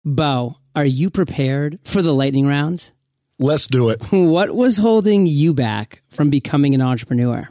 Beau, 0.05 0.57
are 0.75 0.87
you 0.87 1.11
prepared 1.11 1.79
for 1.85 2.01
the 2.01 2.15
lightning 2.15 2.47
round? 2.47 2.93
Let's 3.41 3.67
do 3.67 3.89
it. 3.89 4.03
What 4.13 4.55
was 4.55 4.77
holding 4.77 5.27
you 5.27 5.55
back 5.55 6.03
from 6.11 6.29
becoming 6.29 6.75
an 6.75 6.83
entrepreneur? 6.83 7.49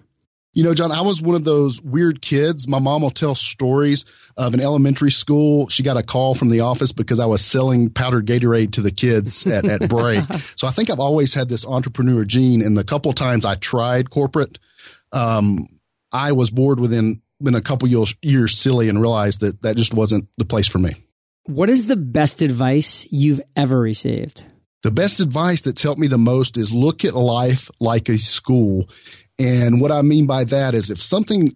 You 0.54 0.64
know, 0.64 0.76
John, 0.76 0.92
I 0.92 1.02
was 1.02 1.20
one 1.20 1.36
of 1.36 1.46
those 1.46 1.82
weird 1.82 2.22
kids. 2.22 2.68
My 2.68 2.78
mom 2.78 3.02
will 3.02 3.10
tell 3.10 3.34
stories 3.34 4.06
of 4.38 4.54
an 4.54 4.60
elementary 4.60 5.10
school. 5.10 5.68
She 5.68 5.82
got 5.82 5.98
a 5.98 6.04
call 6.04 6.36
from 6.36 6.50
the 6.50 6.60
office 6.60 6.92
because 6.92 7.20
I 7.20 7.26
was 7.26 7.44
selling 7.44 7.90
powdered 7.90 8.28
Gatorade 8.28 8.74
to 8.74 8.82
the 8.82 8.92
kids 8.92 9.48
at, 9.48 9.66
at 9.66 9.90
break. 9.90 10.24
so 10.56 10.68
I 10.68 10.72
think 10.72 10.92
I've 10.92 11.00
always 11.00 11.34
had 11.34 11.50
this 11.50 11.66
entrepreneur 11.66 12.24
gene. 12.24 12.62
And 12.62 12.78
the 12.78 12.84
couple 12.84 13.12
times 13.14 13.44
I 13.44 13.56
tried 13.56 14.12
corporate, 14.12 14.60
um, 15.12 15.66
I 16.12 16.34
was 16.34 16.52
bored 16.52 16.80
within, 16.80 17.20
within 17.40 17.56
a 17.56 17.62
couple 17.62 17.88
years, 17.88 18.14
years 18.22 18.56
silly 18.56 18.90
and 18.90 19.02
realized 19.02 19.42
that 19.42 19.64
that 19.64 19.76
just 19.76 19.96
wasn't 19.96 20.28
the 20.38 20.46
place 20.46 20.68
for 20.68 20.78
me. 20.78 20.94
What 21.46 21.70
is 21.70 21.88
the 21.88 21.96
best 21.96 22.44
advice 22.44 23.08
you've 23.12 23.42
ever 23.56 23.80
received? 23.80 24.44
The 24.84 24.92
best 24.92 25.20
advice 25.20 25.62
that's 25.62 25.84
helped 25.84 26.00
me 26.00 26.08
the 26.08 26.18
most 26.18 26.58
is 26.58 26.74
look 26.74 27.04
at 27.04 27.14
life 27.14 27.70
like 27.80 28.08
a 28.08 28.18
school. 28.18 28.90
And 29.38 29.82
what 29.82 29.92
I 29.92 30.02
mean 30.02 30.26
by 30.26 30.46
that 30.46 30.74
is 30.74 30.90
if 30.90 31.02
something 31.02 31.56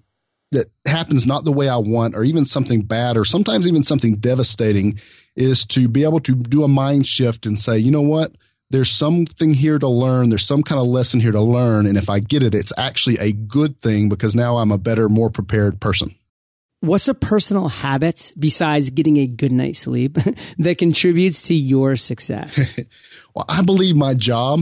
that 0.52 0.68
happens 0.86 1.26
not 1.26 1.46
the 1.46 1.52
way 1.52 1.68
I 1.68 1.78
want, 1.78 2.16
or 2.16 2.24
even 2.24 2.46
something 2.46 2.82
bad, 2.82 3.18
or 3.18 3.26
sometimes 3.26 3.68
even 3.68 3.84
something 3.84 4.18
devastating, 4.18 5.00
is 5.36 5.66
to 5.68 5.88
be 5.88 6.04
able 6.04 6.20
to 6.22 6.36
do 6.36 6.64
a 6.64 6.68
mind 6.68 7.08
shift 7.08 7.46
and 7.46 7.58
say, 7.58 7.78
you 7.78 7.92
know 7.92 8.02
what? 8.02 8.32
There's 8.70 8.92
something 8.92 9.54
here 9.54 9.80
to 9.80 9.88
learn. 9.88 10.30
There's 10.30 10.46
some 10.46 10.64
kind 10.64 10.80
of 10.80 10.88
lesson 10.88 11.20
here 11.20 11.32
to 11.32 11.42
learn. 11.42 11.86
And 11.86 11.98
if 11.98 12.10
I 12.10 12.20
get 12.20 12.44
it, 12.44 12.56
it's 12.56 12.74
actually 12.78 13.18
a 13.18 13.32
good 13.32 13.80
thing 13.82 14.10
because 14.10 14.36
now 14.36 14.58
I'm 14.58 14.72
a 14.72 14.78
better, 14.78 15.10
more 15.10 15.30
prepared 15.30 15.80
person. 15.80 16.16
What's 16.84 17.08
a 17.08 17.14
personal 17.14 17.70
habit 17.70 18.34
besides 18.38 18.90
getting 18.90 19.16
a 19.16 19.26
good 19.26 19.54
night's 19.54 19.80
sleep 19.80 20.18
that 20.58 20.78
contributes 20.78 21.44
to 21.44 21.54
your 21.54 21.96
success? 21.96 22.78
well, 23.34 23.46
I 23.48 23.62
believe 23.62 23.96
my 23.96 24.14
job 24.14 24.60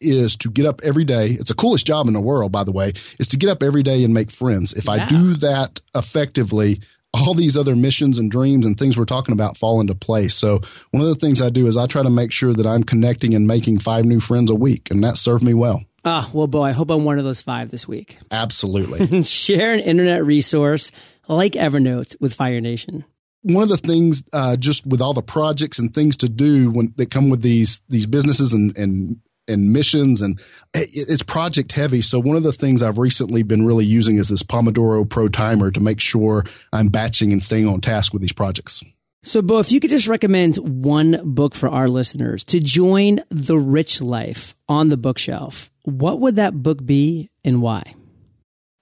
is 0.00 0.36
to 0.36 0.48
get 0.48 0.64
up 0.64 0.80
every 0.84 1.02
day. 1.02 1.30
It's 1.30 1.48
the 1.48 1.56
coolest 1.56 1.84
job 1.84 2.06
in 2.06 2.12
the 2.12 2.20
world, 2.20 2.52
by 2.52 2.62
the 2.62 2.70
way, 2.70 2.92
is 3.18 3.26
to 3.30 3.36
get 3.36 3.50
up 3.50 3.64
every 3.64 3.82
day 3.82 4.04
and 4.04 4.14
make 4.14 4.30
friends. 4.30 4.74
If 4.74 4.84
yeah. 4.84 4.92
I 4.92 5.06
do 5.06 5.34
that 5.34 5.80
effectively, 5.92 6.82
all 7.12 7.34
these 7.34 7.56
other 7.56 7.74
missions 7.74 8.20
and 8.20 8.30
dreams 8.30 8.64
and 8.64 8.78
things 8.78 8.96
we're 8.96 9.04
talking 9.04 9.32
about 9.32 9.56
fall 9.56 9.80
into 9.80 9.96
place. 9.96 10.36
So 10.36 10.60
one 10.92 11.02
of 11.02 11.08
the 11.08 11.16
things 11.16 11.42
I 11.42 11.50
do 11.50 11.66
is 11.66 11.76
I 11.76 11.88
try 11.88 12.04
to 12.04 12.10
make 12.10 12.30
sure 12.30 12.52
that 12.52 12.66
I'm 12.66 12.84
connecting 12.84 13.34
and 13.34 13.44
making 13.44 13.80
five 13.80 14.04
new 14.04 14.20
friends 14.20 14.52
a 14.52 14.54
week, 14.54 14.88
and 14.92 15.02
that 15.02 15.16
served 15.16 15.42
me 15.42 15.52
well. 15.52 15.82
Ah, 16.08 16.30
well, 16.32 16.46
boy, 16.46 16.62
I 16.62 16.72
hope 16.72 16.90
I'm 16.90 17.04
one 17.04 17.18
of 17.18 17.24
those 17.24 17.42
five 17.42 17.72
this 17.72 17.88
week. 17.88 18.18
Absolutely. 18.30 19.22
Share 19.24 19.72
an 19.72 19.80
internet 19.80 20.24
resource 20.24 20.92
like 21.34 21.52
Evernote 21.52 22.16
with 22.20 22.34
Fire 22.34 22.60
Nation. 22.60 23.04
One 23.42 23.62
of 23.62 23.68
the 23.68 23.76
things, 23.76 24.24
uh, 24.32 24.56
just 24.56 24.86
with 24.86 25.00
all 25.00 25.14
the 25.14 25.22
projects 25.22 25.78
and 25.78 25.94
things 25.94 26.16
to 26.18 26.28
do 26.28 26.70
when 26.70 26.92
they 26.96 27.06
come 27.06 27.30
with 27.30 27.42
these 27.42 27.80
these 27.88 28.06
businesses 28.06 28.52
and 28.52 28.76
and 28.76 29.20
and 29.48 29.72
missions 29.72 30.22
and 30.22 30.40
it's 30.74 31.22
project 31.22 31.72
heavy. 31.72 32.02
So 32.02 32.20
one 32.20 32.36
of 32.36 32.42
the 32.42 32.52
things 32.52 32.82
I've 32.82 32.98
recently 32.98 33.42
been 33.42 33.64
really 33.64 33.84
using 33.84 34.18
is 34.18 34.28
this 34.28 34.42
Pomodoro 34.42 35.08
Pro 35.08 35.28
timer 35.28 35.70
to 35.70 35.80
make 35.80 36.00
sure 36.00 36.44
I'm 36.72 36.88
batching 36.88 37.32
and 37.32 37.42
staying 37.42 37.68
on 37.68 37.80
task 37.80 38.12
with 38.12 38.22
these 38.22 38.32
projects. 38.32 38.82
So, 39.22 39.42
Beau, 39.42 39.58
if 39.58 39.72
you 39.72 39.80
could 39.80 39.90
just 39.90 40.06
recommend 40.06 40.56
one 40.56 41.20
book 41.24 41.56
for 41.56 41.68
our 41.68 41.88
listeners 41.88 42.44
to 42.44 42.60
join 42.60 43.20
the 43.28 43.58
rich 43.58 44.00
life 44.00 44.54
on 44.68 44.88
the 44.88 44.96
bookshelf, 44.96 45.68
what 45.82 46.20
would 46.20 46.36
that 46.36 46.62
book 46.62 46.84
be 46.84 47.30
and 47.44 47.60
why? 47.60 47.94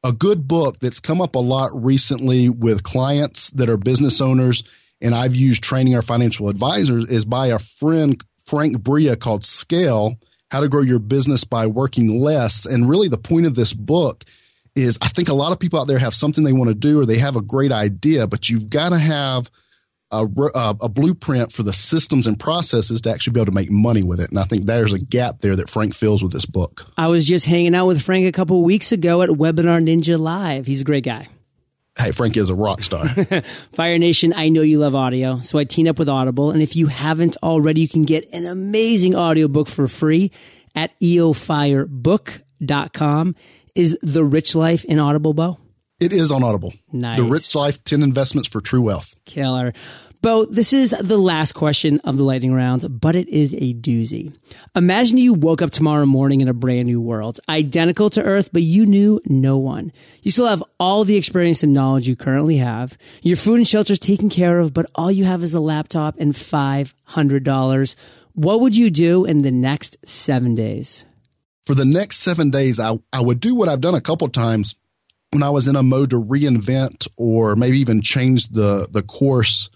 A 0.04 0.12
good 0.12 0.46
book 0.46 0.78
that's 0.78 1.00
come 1.00 1.20
up 1.22 1.34
a 1.34 1.40
lot 1.40 1.70
recently 1.74 2.50
with 2.50 2.82
clients 2.82 3.50
that 3.52 3.70
are 3.70 3.78
business 3.78 4.20
owners, 4.20 4.62
and 5.00 5.14
I've 5.14 5.34
used 5.34 5.64
training 5.64 5.94
our 5.94 6.02
financial 6.02 6.50
advisors 6.50 7.06
is 7.06 7.24
by 7.24 7.48
a 7.48 7.58
friend, 7.58 8.22
Frank 8.44 8.82
Bria, 8.82 9.16
called 9.16 9.44
Scale 9.44 10.16
How 10.50 10.60
to 10.60 10.68
Grow 10.68 10.82
Your 10.82 10.98
Business 10.98 11.44
by 11.44 11.66
Working 11.66 12.20
Less. 12.20 12.66
And 12.66 12.88
really, 12.88 13.08
the 13.08 13.18
point 13.18 13.46
of 13.46 13.54
this 13.54 13.72
book 13.72 14.24
is 14.76 14.98
I 15.00 15.08
think 15.08 15.28
a 15.28 15.34
lot 15.34 15.52
of 15.52 15.58
people 15.58 15.80
out 15.80 15.86
there 15.86 15.98
have 15.98 16.14
something 16.14 16.44
they 16.44 16.52
want 16.52 16.68
to 16.68 16.74
do 16.74 17.00
or 17.00 17.06
they 17.06 17.18
have 17.18 17.36
a 17.36 17.42
great 17.42 17.72
idea, 17.72 18.26
but 18.26 18.50
you've 18.50 18.68
got 18.68 18.90
to 18.90 18.98
have 18.98 19.50
a, 20.14 20.24
a, 20.24 20.50
uh, 20.54 20.74
a, 20.82 20.88
blueprint 20.88 21.52
for 21.52 21.62
the 21.62 21.72
systems 21.72 22.26
and 22.26 22.38
processes 22.38 23.00
to 23.02 23.10
actually 23.10 23.32
be 23.32 23.40
able 23.40 23.46
to 23.46 23.52
make 23.52 23.70
money 23.70 24.02
with 24.02 24.20
it. 24.20 24.30
And 24.30 24.38
I 24.38 24.44
think 24.44 24.66
there's 24.66 24.92
a 24.92 24.98
gap 24.98 25.40
there 25.40 25.56
that 25.56 25.68
Frank 25.68 25.94
fills 25.94 26.22
with 26.22 26.32
this 26.32 26.46
book. 26.46 26.86
I 26.96 27.08
was 27.08 27.26
just 27.26 27.46
hanging 27.46 27.74
out 27.74 27.86
with 27.86 28.02
Frank 28.02 28.26
a 28.26 28.32
couple 28.32 28.62
weeks 28.62 28.92
ago 28.92 29.22
at 29.22 29.28
Webinar 29.28 29.82
Ninja 29.82 30.18
Live. 30.18 30.66
He's 30.66 30.82
a 30.82 30.84
great 30.84 31.04
guy. 31.04 31.28
Hey, 31.98 32.10
Frank 32.10 32.36
is 32.36 32.50
a 32.50 32.54
rock 32.54 32.82
star. 32.82 33.08
Fire 33.72 33.98
Nation, 33.98 34.32
I 34.34 34.48
know 34.48 34.62
you 34.62 34.80
love 34.80 34.96
audio, 34.96 35.40
so 35.40 35.58
I 35.58 35.64
teamed 35.64 35.88
up 35.88 35.98
with 35.98 36.08
Audible. 36.08 36.50
And 36.50 36.60
if 36.60 36.74
you 36.74 36.88
haven't 36.88 37.36
already, 37.42 37.82
you 37.82 37.88
can 37.88 38.02
get 38.02 38.28
an 38.32 38.46
amazing 38.46 39.14
audiobook 39.14 39.68
for 39.68 39.86
free 39.86 40.32
at 40.74 40.98
eofirebook.com. 41.00 43.36
Is 43.76 43.96
The 44.02 44.24
Rich 44.24 44.56
Life 44.56 44.84
in 44.84 44.98
Audible, 44.98 45.34
Beau? 45.34 45.58
It 46.00 46.12
is 46.12 46.32
on 46.32 46.42
Audible. 46.42 46.74
Nice. 46.92 47.16
The 47.16 47.24
Rich 47.24 47.54
Life 47.54 47.84
10 47.84 48.02
Investments 48.02 48.48
for 48.48 48.60
True 48.60 48.82
Wealth. 48.82 49.14
Killer. 49.24 49.72
Beau, 50.24 50.46
this 50.46 50.72
is 50.72 50.96
the 50.98 51.18
last 51.18 51.52
question 51.52 52.00
of 52.02 52.16
the 52.16 52.22
lightning 52.22 52.54
round, 52.54 52.98
but 52.98 53.14
it 53.14 53.28
is 53.28 53.52
a 53.52 53.74
doozy. 53.74 54.34
Imagine 54.74 55.18
you 55.18 55.34
woke 55.34 55.60
up 55.60 55.68
tomorrow 55.70 56.06
morning 56.06 56.40
in 56.40 56.48
a 56.48 56.54
brand 56.54 56.86
new 56.86 56.98
world, 56.98 57.40
identical 57.46 58.08
to 58.08 58.22
Earth, 58.22 58.48
but 58.50 58.62
you 58.62 58.86
knew 58.86 59.20
no 59.26 59.58
one. 59.58 59.92
You 60.22 60.30
still 60.30 60.46
have 60.46 60.64
all 60.80 61.04
the 61.04 61.16
experience 61.18 61.62
and 61.62 61.74
knowledge 61.74 62.08
you 62.08 62.16
currently 62.16 62.56
have. 62.56 62.96
Your 63.20 63.36
food 63.36 63.56
and 63.56 63.68
shelter 63.68 63.92
is 63.92 63.98
taken 63.98 64.30
care 64.30 64.60
of, 64.60 64.72
but 64.72 64.86
all 64.94 65.12
you 65.12 65.26
have 65.26 65.42
is 65.42 65.52
a 65.52 65.60
laptop 65.60 66.18
and 66.18 66.32
$500. 66.32 67.94
What 68.32 68.60
would 68.62 68.74
you 68.74 68.88
do 68.88 69.26
in 69.26 69.42
the 69.42 69.50
next 69.50 69.98
seven 70.08 70.54
days? 70.54 71.04
For 71.66 71.74
the 71.74 71.84
next 71.84 72.20
seven 72.20 72.48
days, 72.48 72.80
I, 72.80 72.98
I 73.12 73.20
would 73.20 73.40
do 73.40 73.54
what 73.54 73.68
I've 73.68 73.82
done 73.82 73.94
a 73.94 74.00
couple 74.00 74.30
times 74.30 74.74
when 75.32 75.42
I 75.42 75.50
was 75.50 75.68
in 75.68 75.76
a 75.76 75.82
mode 75.82 76.08
to 76.08 76.16
reinvent 76.16 77.08
or 77.18 77.56
maybe 77.56 77.78
even 77.80 78.00
change 78.00 78.48
the, 78.48 78.88
the 78.90 79.02
course 79.02 79.68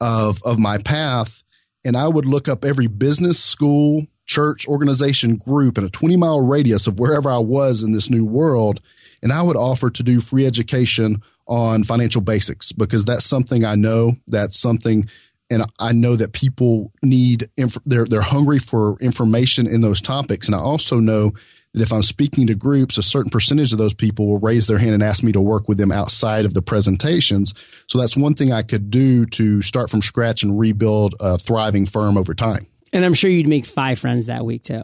of 0.00 0.40
of 0.44 0.58
my 0.58 0.78
path 0.78 1.42
and 1.84 1.96
I 1.96 2.08
would 2.08 2.26
look 2.26 2.48
up 2.48 2.64
every 2.64 2.86
business, 2.86 3.42
school, 3.42 4.06
church, 4.26 4.68
organization, 4.68 5.36
group 5.36 5.78
in 5.78 5.84
a 5.84 5.88
20 5.88 6.16
mile 6.16 6.46
radius 6.46 6.86
of 6.86 6.98
wherever 6.98 7.30
I 7.30 7.38
was 7.38 7.82
in 7.82 7.92
this 7.92 8.10
new 8.10 8.24
world. 8.24 8.80
And 9.22 9.32
I 9.32 9.42
would 9.42 9.56
offer 9.56 9.90
to 9.90 10.02
do 10.02 10.20
free 10.20 10.46
education 10.46 11.22
on 11.46 11.84
financial 11.84 12.20
basics 12.20 12.72
because 12.72 13.04
that's 13.04 13.24
something 13.24 13.64
I 13.64 13.74
know. 13.74 14.12
That's 14.28 14.58
something, 14.58 15.04
and 15.50 15.64
I 15.78 15.92
know 15.92 16.16
that 16.16 16.32
people 16.32 16.92
need, 17.02 17.48
inf- 17.56 17.82
they're, 17.84 18.06
they're 18.06 18.20
hungry 18.20 18.58
for 18.58 18.96
information 19.00 19.66
in 19.66 19.80
those 19.80 20.00
topics. 20.00 20.46
And 20.46 20.54
I 20.54 20.60
also 20.60 20.96
know 20.96 21.32
that 21.72 21.82
if 21.82 21.92
I'm 21.92 22.02
speaking 22.02 22.46
to 22.48 22.54
groups, 22.54 22.98
a 22.98 23.02
certain 23.02 23.30
percentage 23.30 23.72
of 23.72 23.78
those 23.78 23.94
people 23.94 24.28
will 24.28 24.40
raise 24.40 24.66
their 24.66 24.78
hand 24.78 24.92
and 24.92 25.02
ask 25.02 25.22
me 25.22 25.32
to 25.32 25.40
work 25.40 25.68
with 25.68 25.78
them 25.78 25.92
outside 25.92 26.44
of 26.44 26.54
the 26.54 26.62
presentations. 26.62 27.54
So 27.86 27.98
that's 27.98 28.16
one 28.16 28.34
thing 28.34 28.52
I 28.52 28.62
could 28.62 28.90
do 28.90 29.26
to 29.26 29.62
start 29.62 29.90
from 29.90 30.02
scratch 30.02 30.42
and 30.42 30.58
rebuild 30.58 31.14
a 31.20 31.38
thriving 31.38 31.86
firm 31.86 32.18
over 32.18 32.34
time. 32.34 32.66
And 32.92 33.04
I'm 33.04 33.14
sure 33.14 33.30
you'd 33.30 33.46
make 33.46 33.66
five 33.66 33.98
friends 33.98 34.26
that 34.26 34.44
week 34.44 34.64
too. 34.64 34.82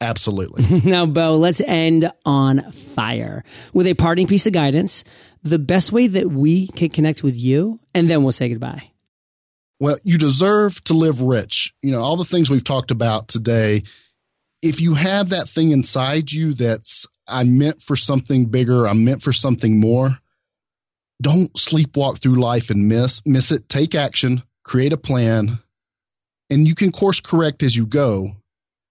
Absolutely. 0.00 0.80
now, 0.84 1.06
Beau, 1.06 1.36
let's 1.36 1.60
end 1.60 2.10
on 2.26 2.72
fire 2.72 3.44
with 3.72 3.86
a 3.86 3.94
parting 3.94 4.26
piece 4.26 4.46
of 4.46 4.52
guidance. 4.52 5.04
The 5.44 5.60
best 5.60 5.92
way 5.92 6.08
that 6.08 6.28
we 6.28 6.66
can 6.68 6.88
connect 6.88 7.22
with 7.22 7.36
you, 7.36 7.78
and 7.94 8.10
then 8.10 8.24
we'll 8.24 8.32
say 8.32 8.48
goodbye. 8.48 8.90
Well, 9.78 9.96
you 10.04 10.18
deserve 10.18 10.82
to 10.84 10.94
live 10.94 11.20
rich. 11.20 11.74
You 11.82 11.92
know, 11.92 12.00
all 12.00 12.16
the 12.16 12.24
things 12.24 12.50
we've 12.50 12.62
talked 12.62 12.90
about 12.90 13.28
today 13.28 13.82
if 14.62 14.80
you 14.80 14.94
have 14.94 15.30
that 15.30 15.48
thing 15.48 15.70
inside 15.70 16.30
you 16.32 16.54
that's 16.54 17.06
I'm 17.26 17.58
meant 17.58 17.82
for 17.82 17.96
something 17.96 18.46
bigger, 18.46 18.86
I'm 18.86 19.04
meant 19.04 19.22
for 19.22 19.32
something 19.32 19.80
more, 19.80 20.18
don't 21.20 21.52
sleepwalk 21.54 22.20
through 22.20 22.40
life 22.40 22.70
and 22.70 22.88
miss 22.88 23.22
miss 23.26 23.52
it. 23.52 23.68
Take 23.68 23.94
action, 23.94 24.42
create 24.64 24.92
a 24.92 24.96
plan, 24.96 25.58
and 26.50 26.66
you 26.66 26.74
can 26.74 26.92
course 26.92 27.20
correct 27.20 27.62
as 27.62 27.76
you 27.76 27.86
go. 27.86 28.28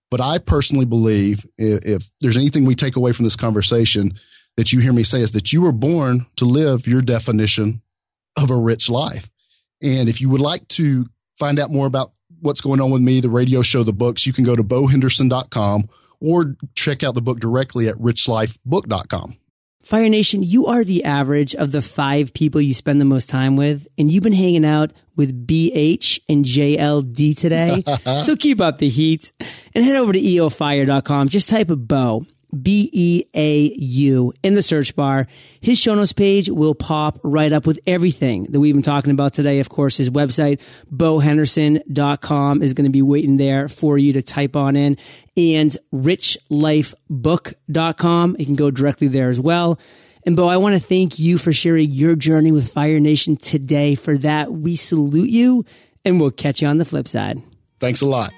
But 0.10 0.22
I 0.22 0.40
personally 0.40 0.86
believe 0.86 1.46
if, 1.58 1.86
if 1.86 2.12
there's 2.20 2.38
anything 2.38 2.66
we 2.66 2.76
take 2.76 2.98
away 2.98 3.14
from 3.14 3.24
this 3.24 3.38
conversation 3.38 4.14
that 4.58 4.74
you 4.74 4.80
hear 4.80 4.92
me 4.92 5.04
say 5.04 5.22
is 5.22 5.32
that 5.32 5.54
you 5.54 5.62
were 5.62 5.72
born 5.72 6.26
to 6.36 6.46
live 6.46 6.86
your 6.86 7.02
definition 7.02 7.82
of 8.38 8.50
a 8.50 8.56
rich 8.56 8.90
life. 8.90 9.30
And 9.82 10.10
if 10.10 10.20
you 10.20 10.30
would 10.30 10.42
like 10.42 10.68
to 10.70 11.06
find 11.40 11.60
out 11.60 11.72
more 11.72 11.88
about 11.88 12.12
what's 12.42 12.62
going 12.62 12.82
on 12.82 12.92
with 12.92 13.02
me, 13.02 13.20
the 13.22 13.30
radio 13.30 13.62
show, 13.62 13.84
the 13.84 13.94
books, 13.94 14.26
you 14.26 14.34
can 14.34 14.44
go 14.44 14.56
to 14.56 14.64
beauhenderson.com 14.64 15.90
or 16.20 16.56
check 16.76 17.04
out 17.04 17.16
the 17.16 17.22
book 17.22 17.40
directly 17.40 17.88
at 17.88 17.96
richlifebook.com. 17.96 19.38
Fire 19.82 20.10
Nation, 20.10 20.44
you 20.44 20.68
are 20.68 20.84
the 20.84 21.04
average 21.04 21.56
of 21.56 21.72
the 21.72 21.82
five 21.82 22.34
people 22.34 22.62
you 22.62 22.74
spend 22.74 23.02
the 23.02 23.06
most 23.06 23.30
time 23.30 23.56
with, 23.56 23.88
and 23.98 24.12
you've 24.12 24.24
been 24.24 24.32
hanging 24.32 24.64
out 24.64 24.94
with 25.16 25.48
BH 25.48 26.20
and 26.30 26.46
JLD 26.46 27.36
today. 27.36 27.84
so 28.22 28.36
keep 28.36 28.62
up 28.62 28.78
the 28.78 28.90
heat 28.90 29.34
and 29.74 29.84
head 29.84 29.96
over 29.96 30.14
to 30.14 30.22
eofire.com. 30.22 31.30
Just 31.30 31.50
type 31.50 31.72
a 31.72 31.76
Beau 31.76 32.26
B 32.60 32.90
E 32.92 33.24
A 33.36 33.74
U 33.78 34.34
in 34.44 34.56
the 34.56 34.64
search 34.64 34.96
bar. 34.96 35.28
His 35.60 35.78
show 35.80 35.96
notes 35.96 36.14
page 36.14 36.50
will 36.50 36.76
pop 36.76 37.20
right 37.24 37.54
up 37.54 37.68
with 37.68 37.80
everything 37.86 38.48
that 38.52 38.60
we've 38.60 38.74
been 38.74 38.82
talking 38.82 39.12
about 39.12 39.34
today. 39.34 39.60
Of 39.60 39.70
course, 39.70 39.98
his 39.98 40.10
website, 40.10 40.60
beauhenderson.com 40.94 42.62
is 42.62 42.74
going 42.74 42.86
to 42.86 42.92
be 42.92 43.02
waiting 43.02 43.38
there 43.38 43.70
for 43.70 43.98
you 43.98 44.14
to 44.14 44.22
type 44.22 44.56
on 44.56 44.76
in 44.76 44.98
and 45.38 45.76
richlifebook.com. 45.94 48.36
You 48.40 48.46
can 48.46 48.56
go 48.56 48.72
directly 48.72 49.08
there 49.08 49.30
as 49.30 49.40
well. 49.40 49.80
And 50.26 50.36
Beau, 50.36 50.48
I 50.48 50.58
want 50.58 50.76
to 50.76 50.82
thank 50.82 51.20
you 51.20 51.38
for 51.38 51.52
sharing 51.52 51.90
your 51.90 52.16
journey 52.16 52.52
with 52.52 52.72
Fire 52.72 53.00
Nation 53.00 53.38
today. 53.38 53.96
For 53.96 54.18
that, 54.20 54.52
we 54.52 54.76
salute 54.76 55.30
you 55.30 55.66
and 56.06 56.22
we'll 56.22 56.32
catch 56.32 56.62
you 56.62 56.68
on 56.68 56.78
the 56.78 56.86
flip 56.86 57.08
side. 57.08 57.42
Thanks 57.80 58.02
a 58.02 58.06
lot. 58.06 58.32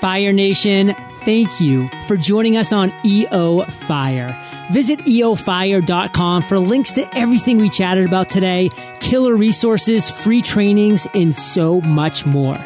Fire 0.00 0.32
Nation, 0.32 0.94
thank 1.20 1.60
you 1.60 1.88
for 2.06 2.16
joining 2.16 2.56
us 2.56 2.72
on 2.72 2.94
EO 3.04 3.64
Fire. 3.64 4.42
Visit 4.70 5.00
eofire.com 5.00 6.42
for 6.42 6.58
links 6.58 6.92
to 6.92 7.06
everything 7.16 7.58
we 7.58 7.68
chatted 7.70 8.06
about 8.06 8.30
today, 8.30 8.70
killer 9.00 9.36
resources, 9.36 10.10
free 10.10 10.42
trainings, 10.42 11.06
and 11.14 11.34
so 11.34 11.80
much 11.80 12.26
more. 12.26 12.58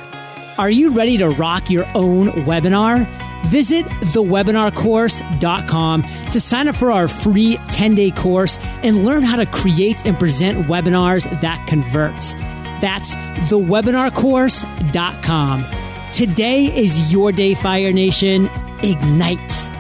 Are 0.59 0.71
you 0.71 0.91
ready 0.91 1.19
to 1.19 1.29
rock 1.29 1.71
your 1.71 1.87
own 1.95 2.29
webinar? 2.45 3.07
Visit 3.47 3.87
thewebinarcourse.com 3.87 6.03
to 6.31 6.41
sign 6.41 6.69
up 6.69 6.77
for 6.77 6.93
our 6.93 7.09
free 7.09 7.59
10 7.69 7.95
day 7.95 8.11
course 8.11 8.59
and 8.83 9.03
learn 9.05 9.23
how 9.23 9.37
to 9.37 9.47
create 9.47 10.05
and 10.05 10.19
present 10.19 10.67
webinars 10.67 11.25
that 11.41 11.67
convert. 11.67 12.19
That's 12.81 13.15
thewebinarcourse.com. 13.51 15.90
Today 16.13 16.65
is 16.65 17.13
your 17.13 17.31
day, 17.31 17.55
Fire 17.55 17.93
Nation. 17.93 18.51
Ignite. 18.83 19.80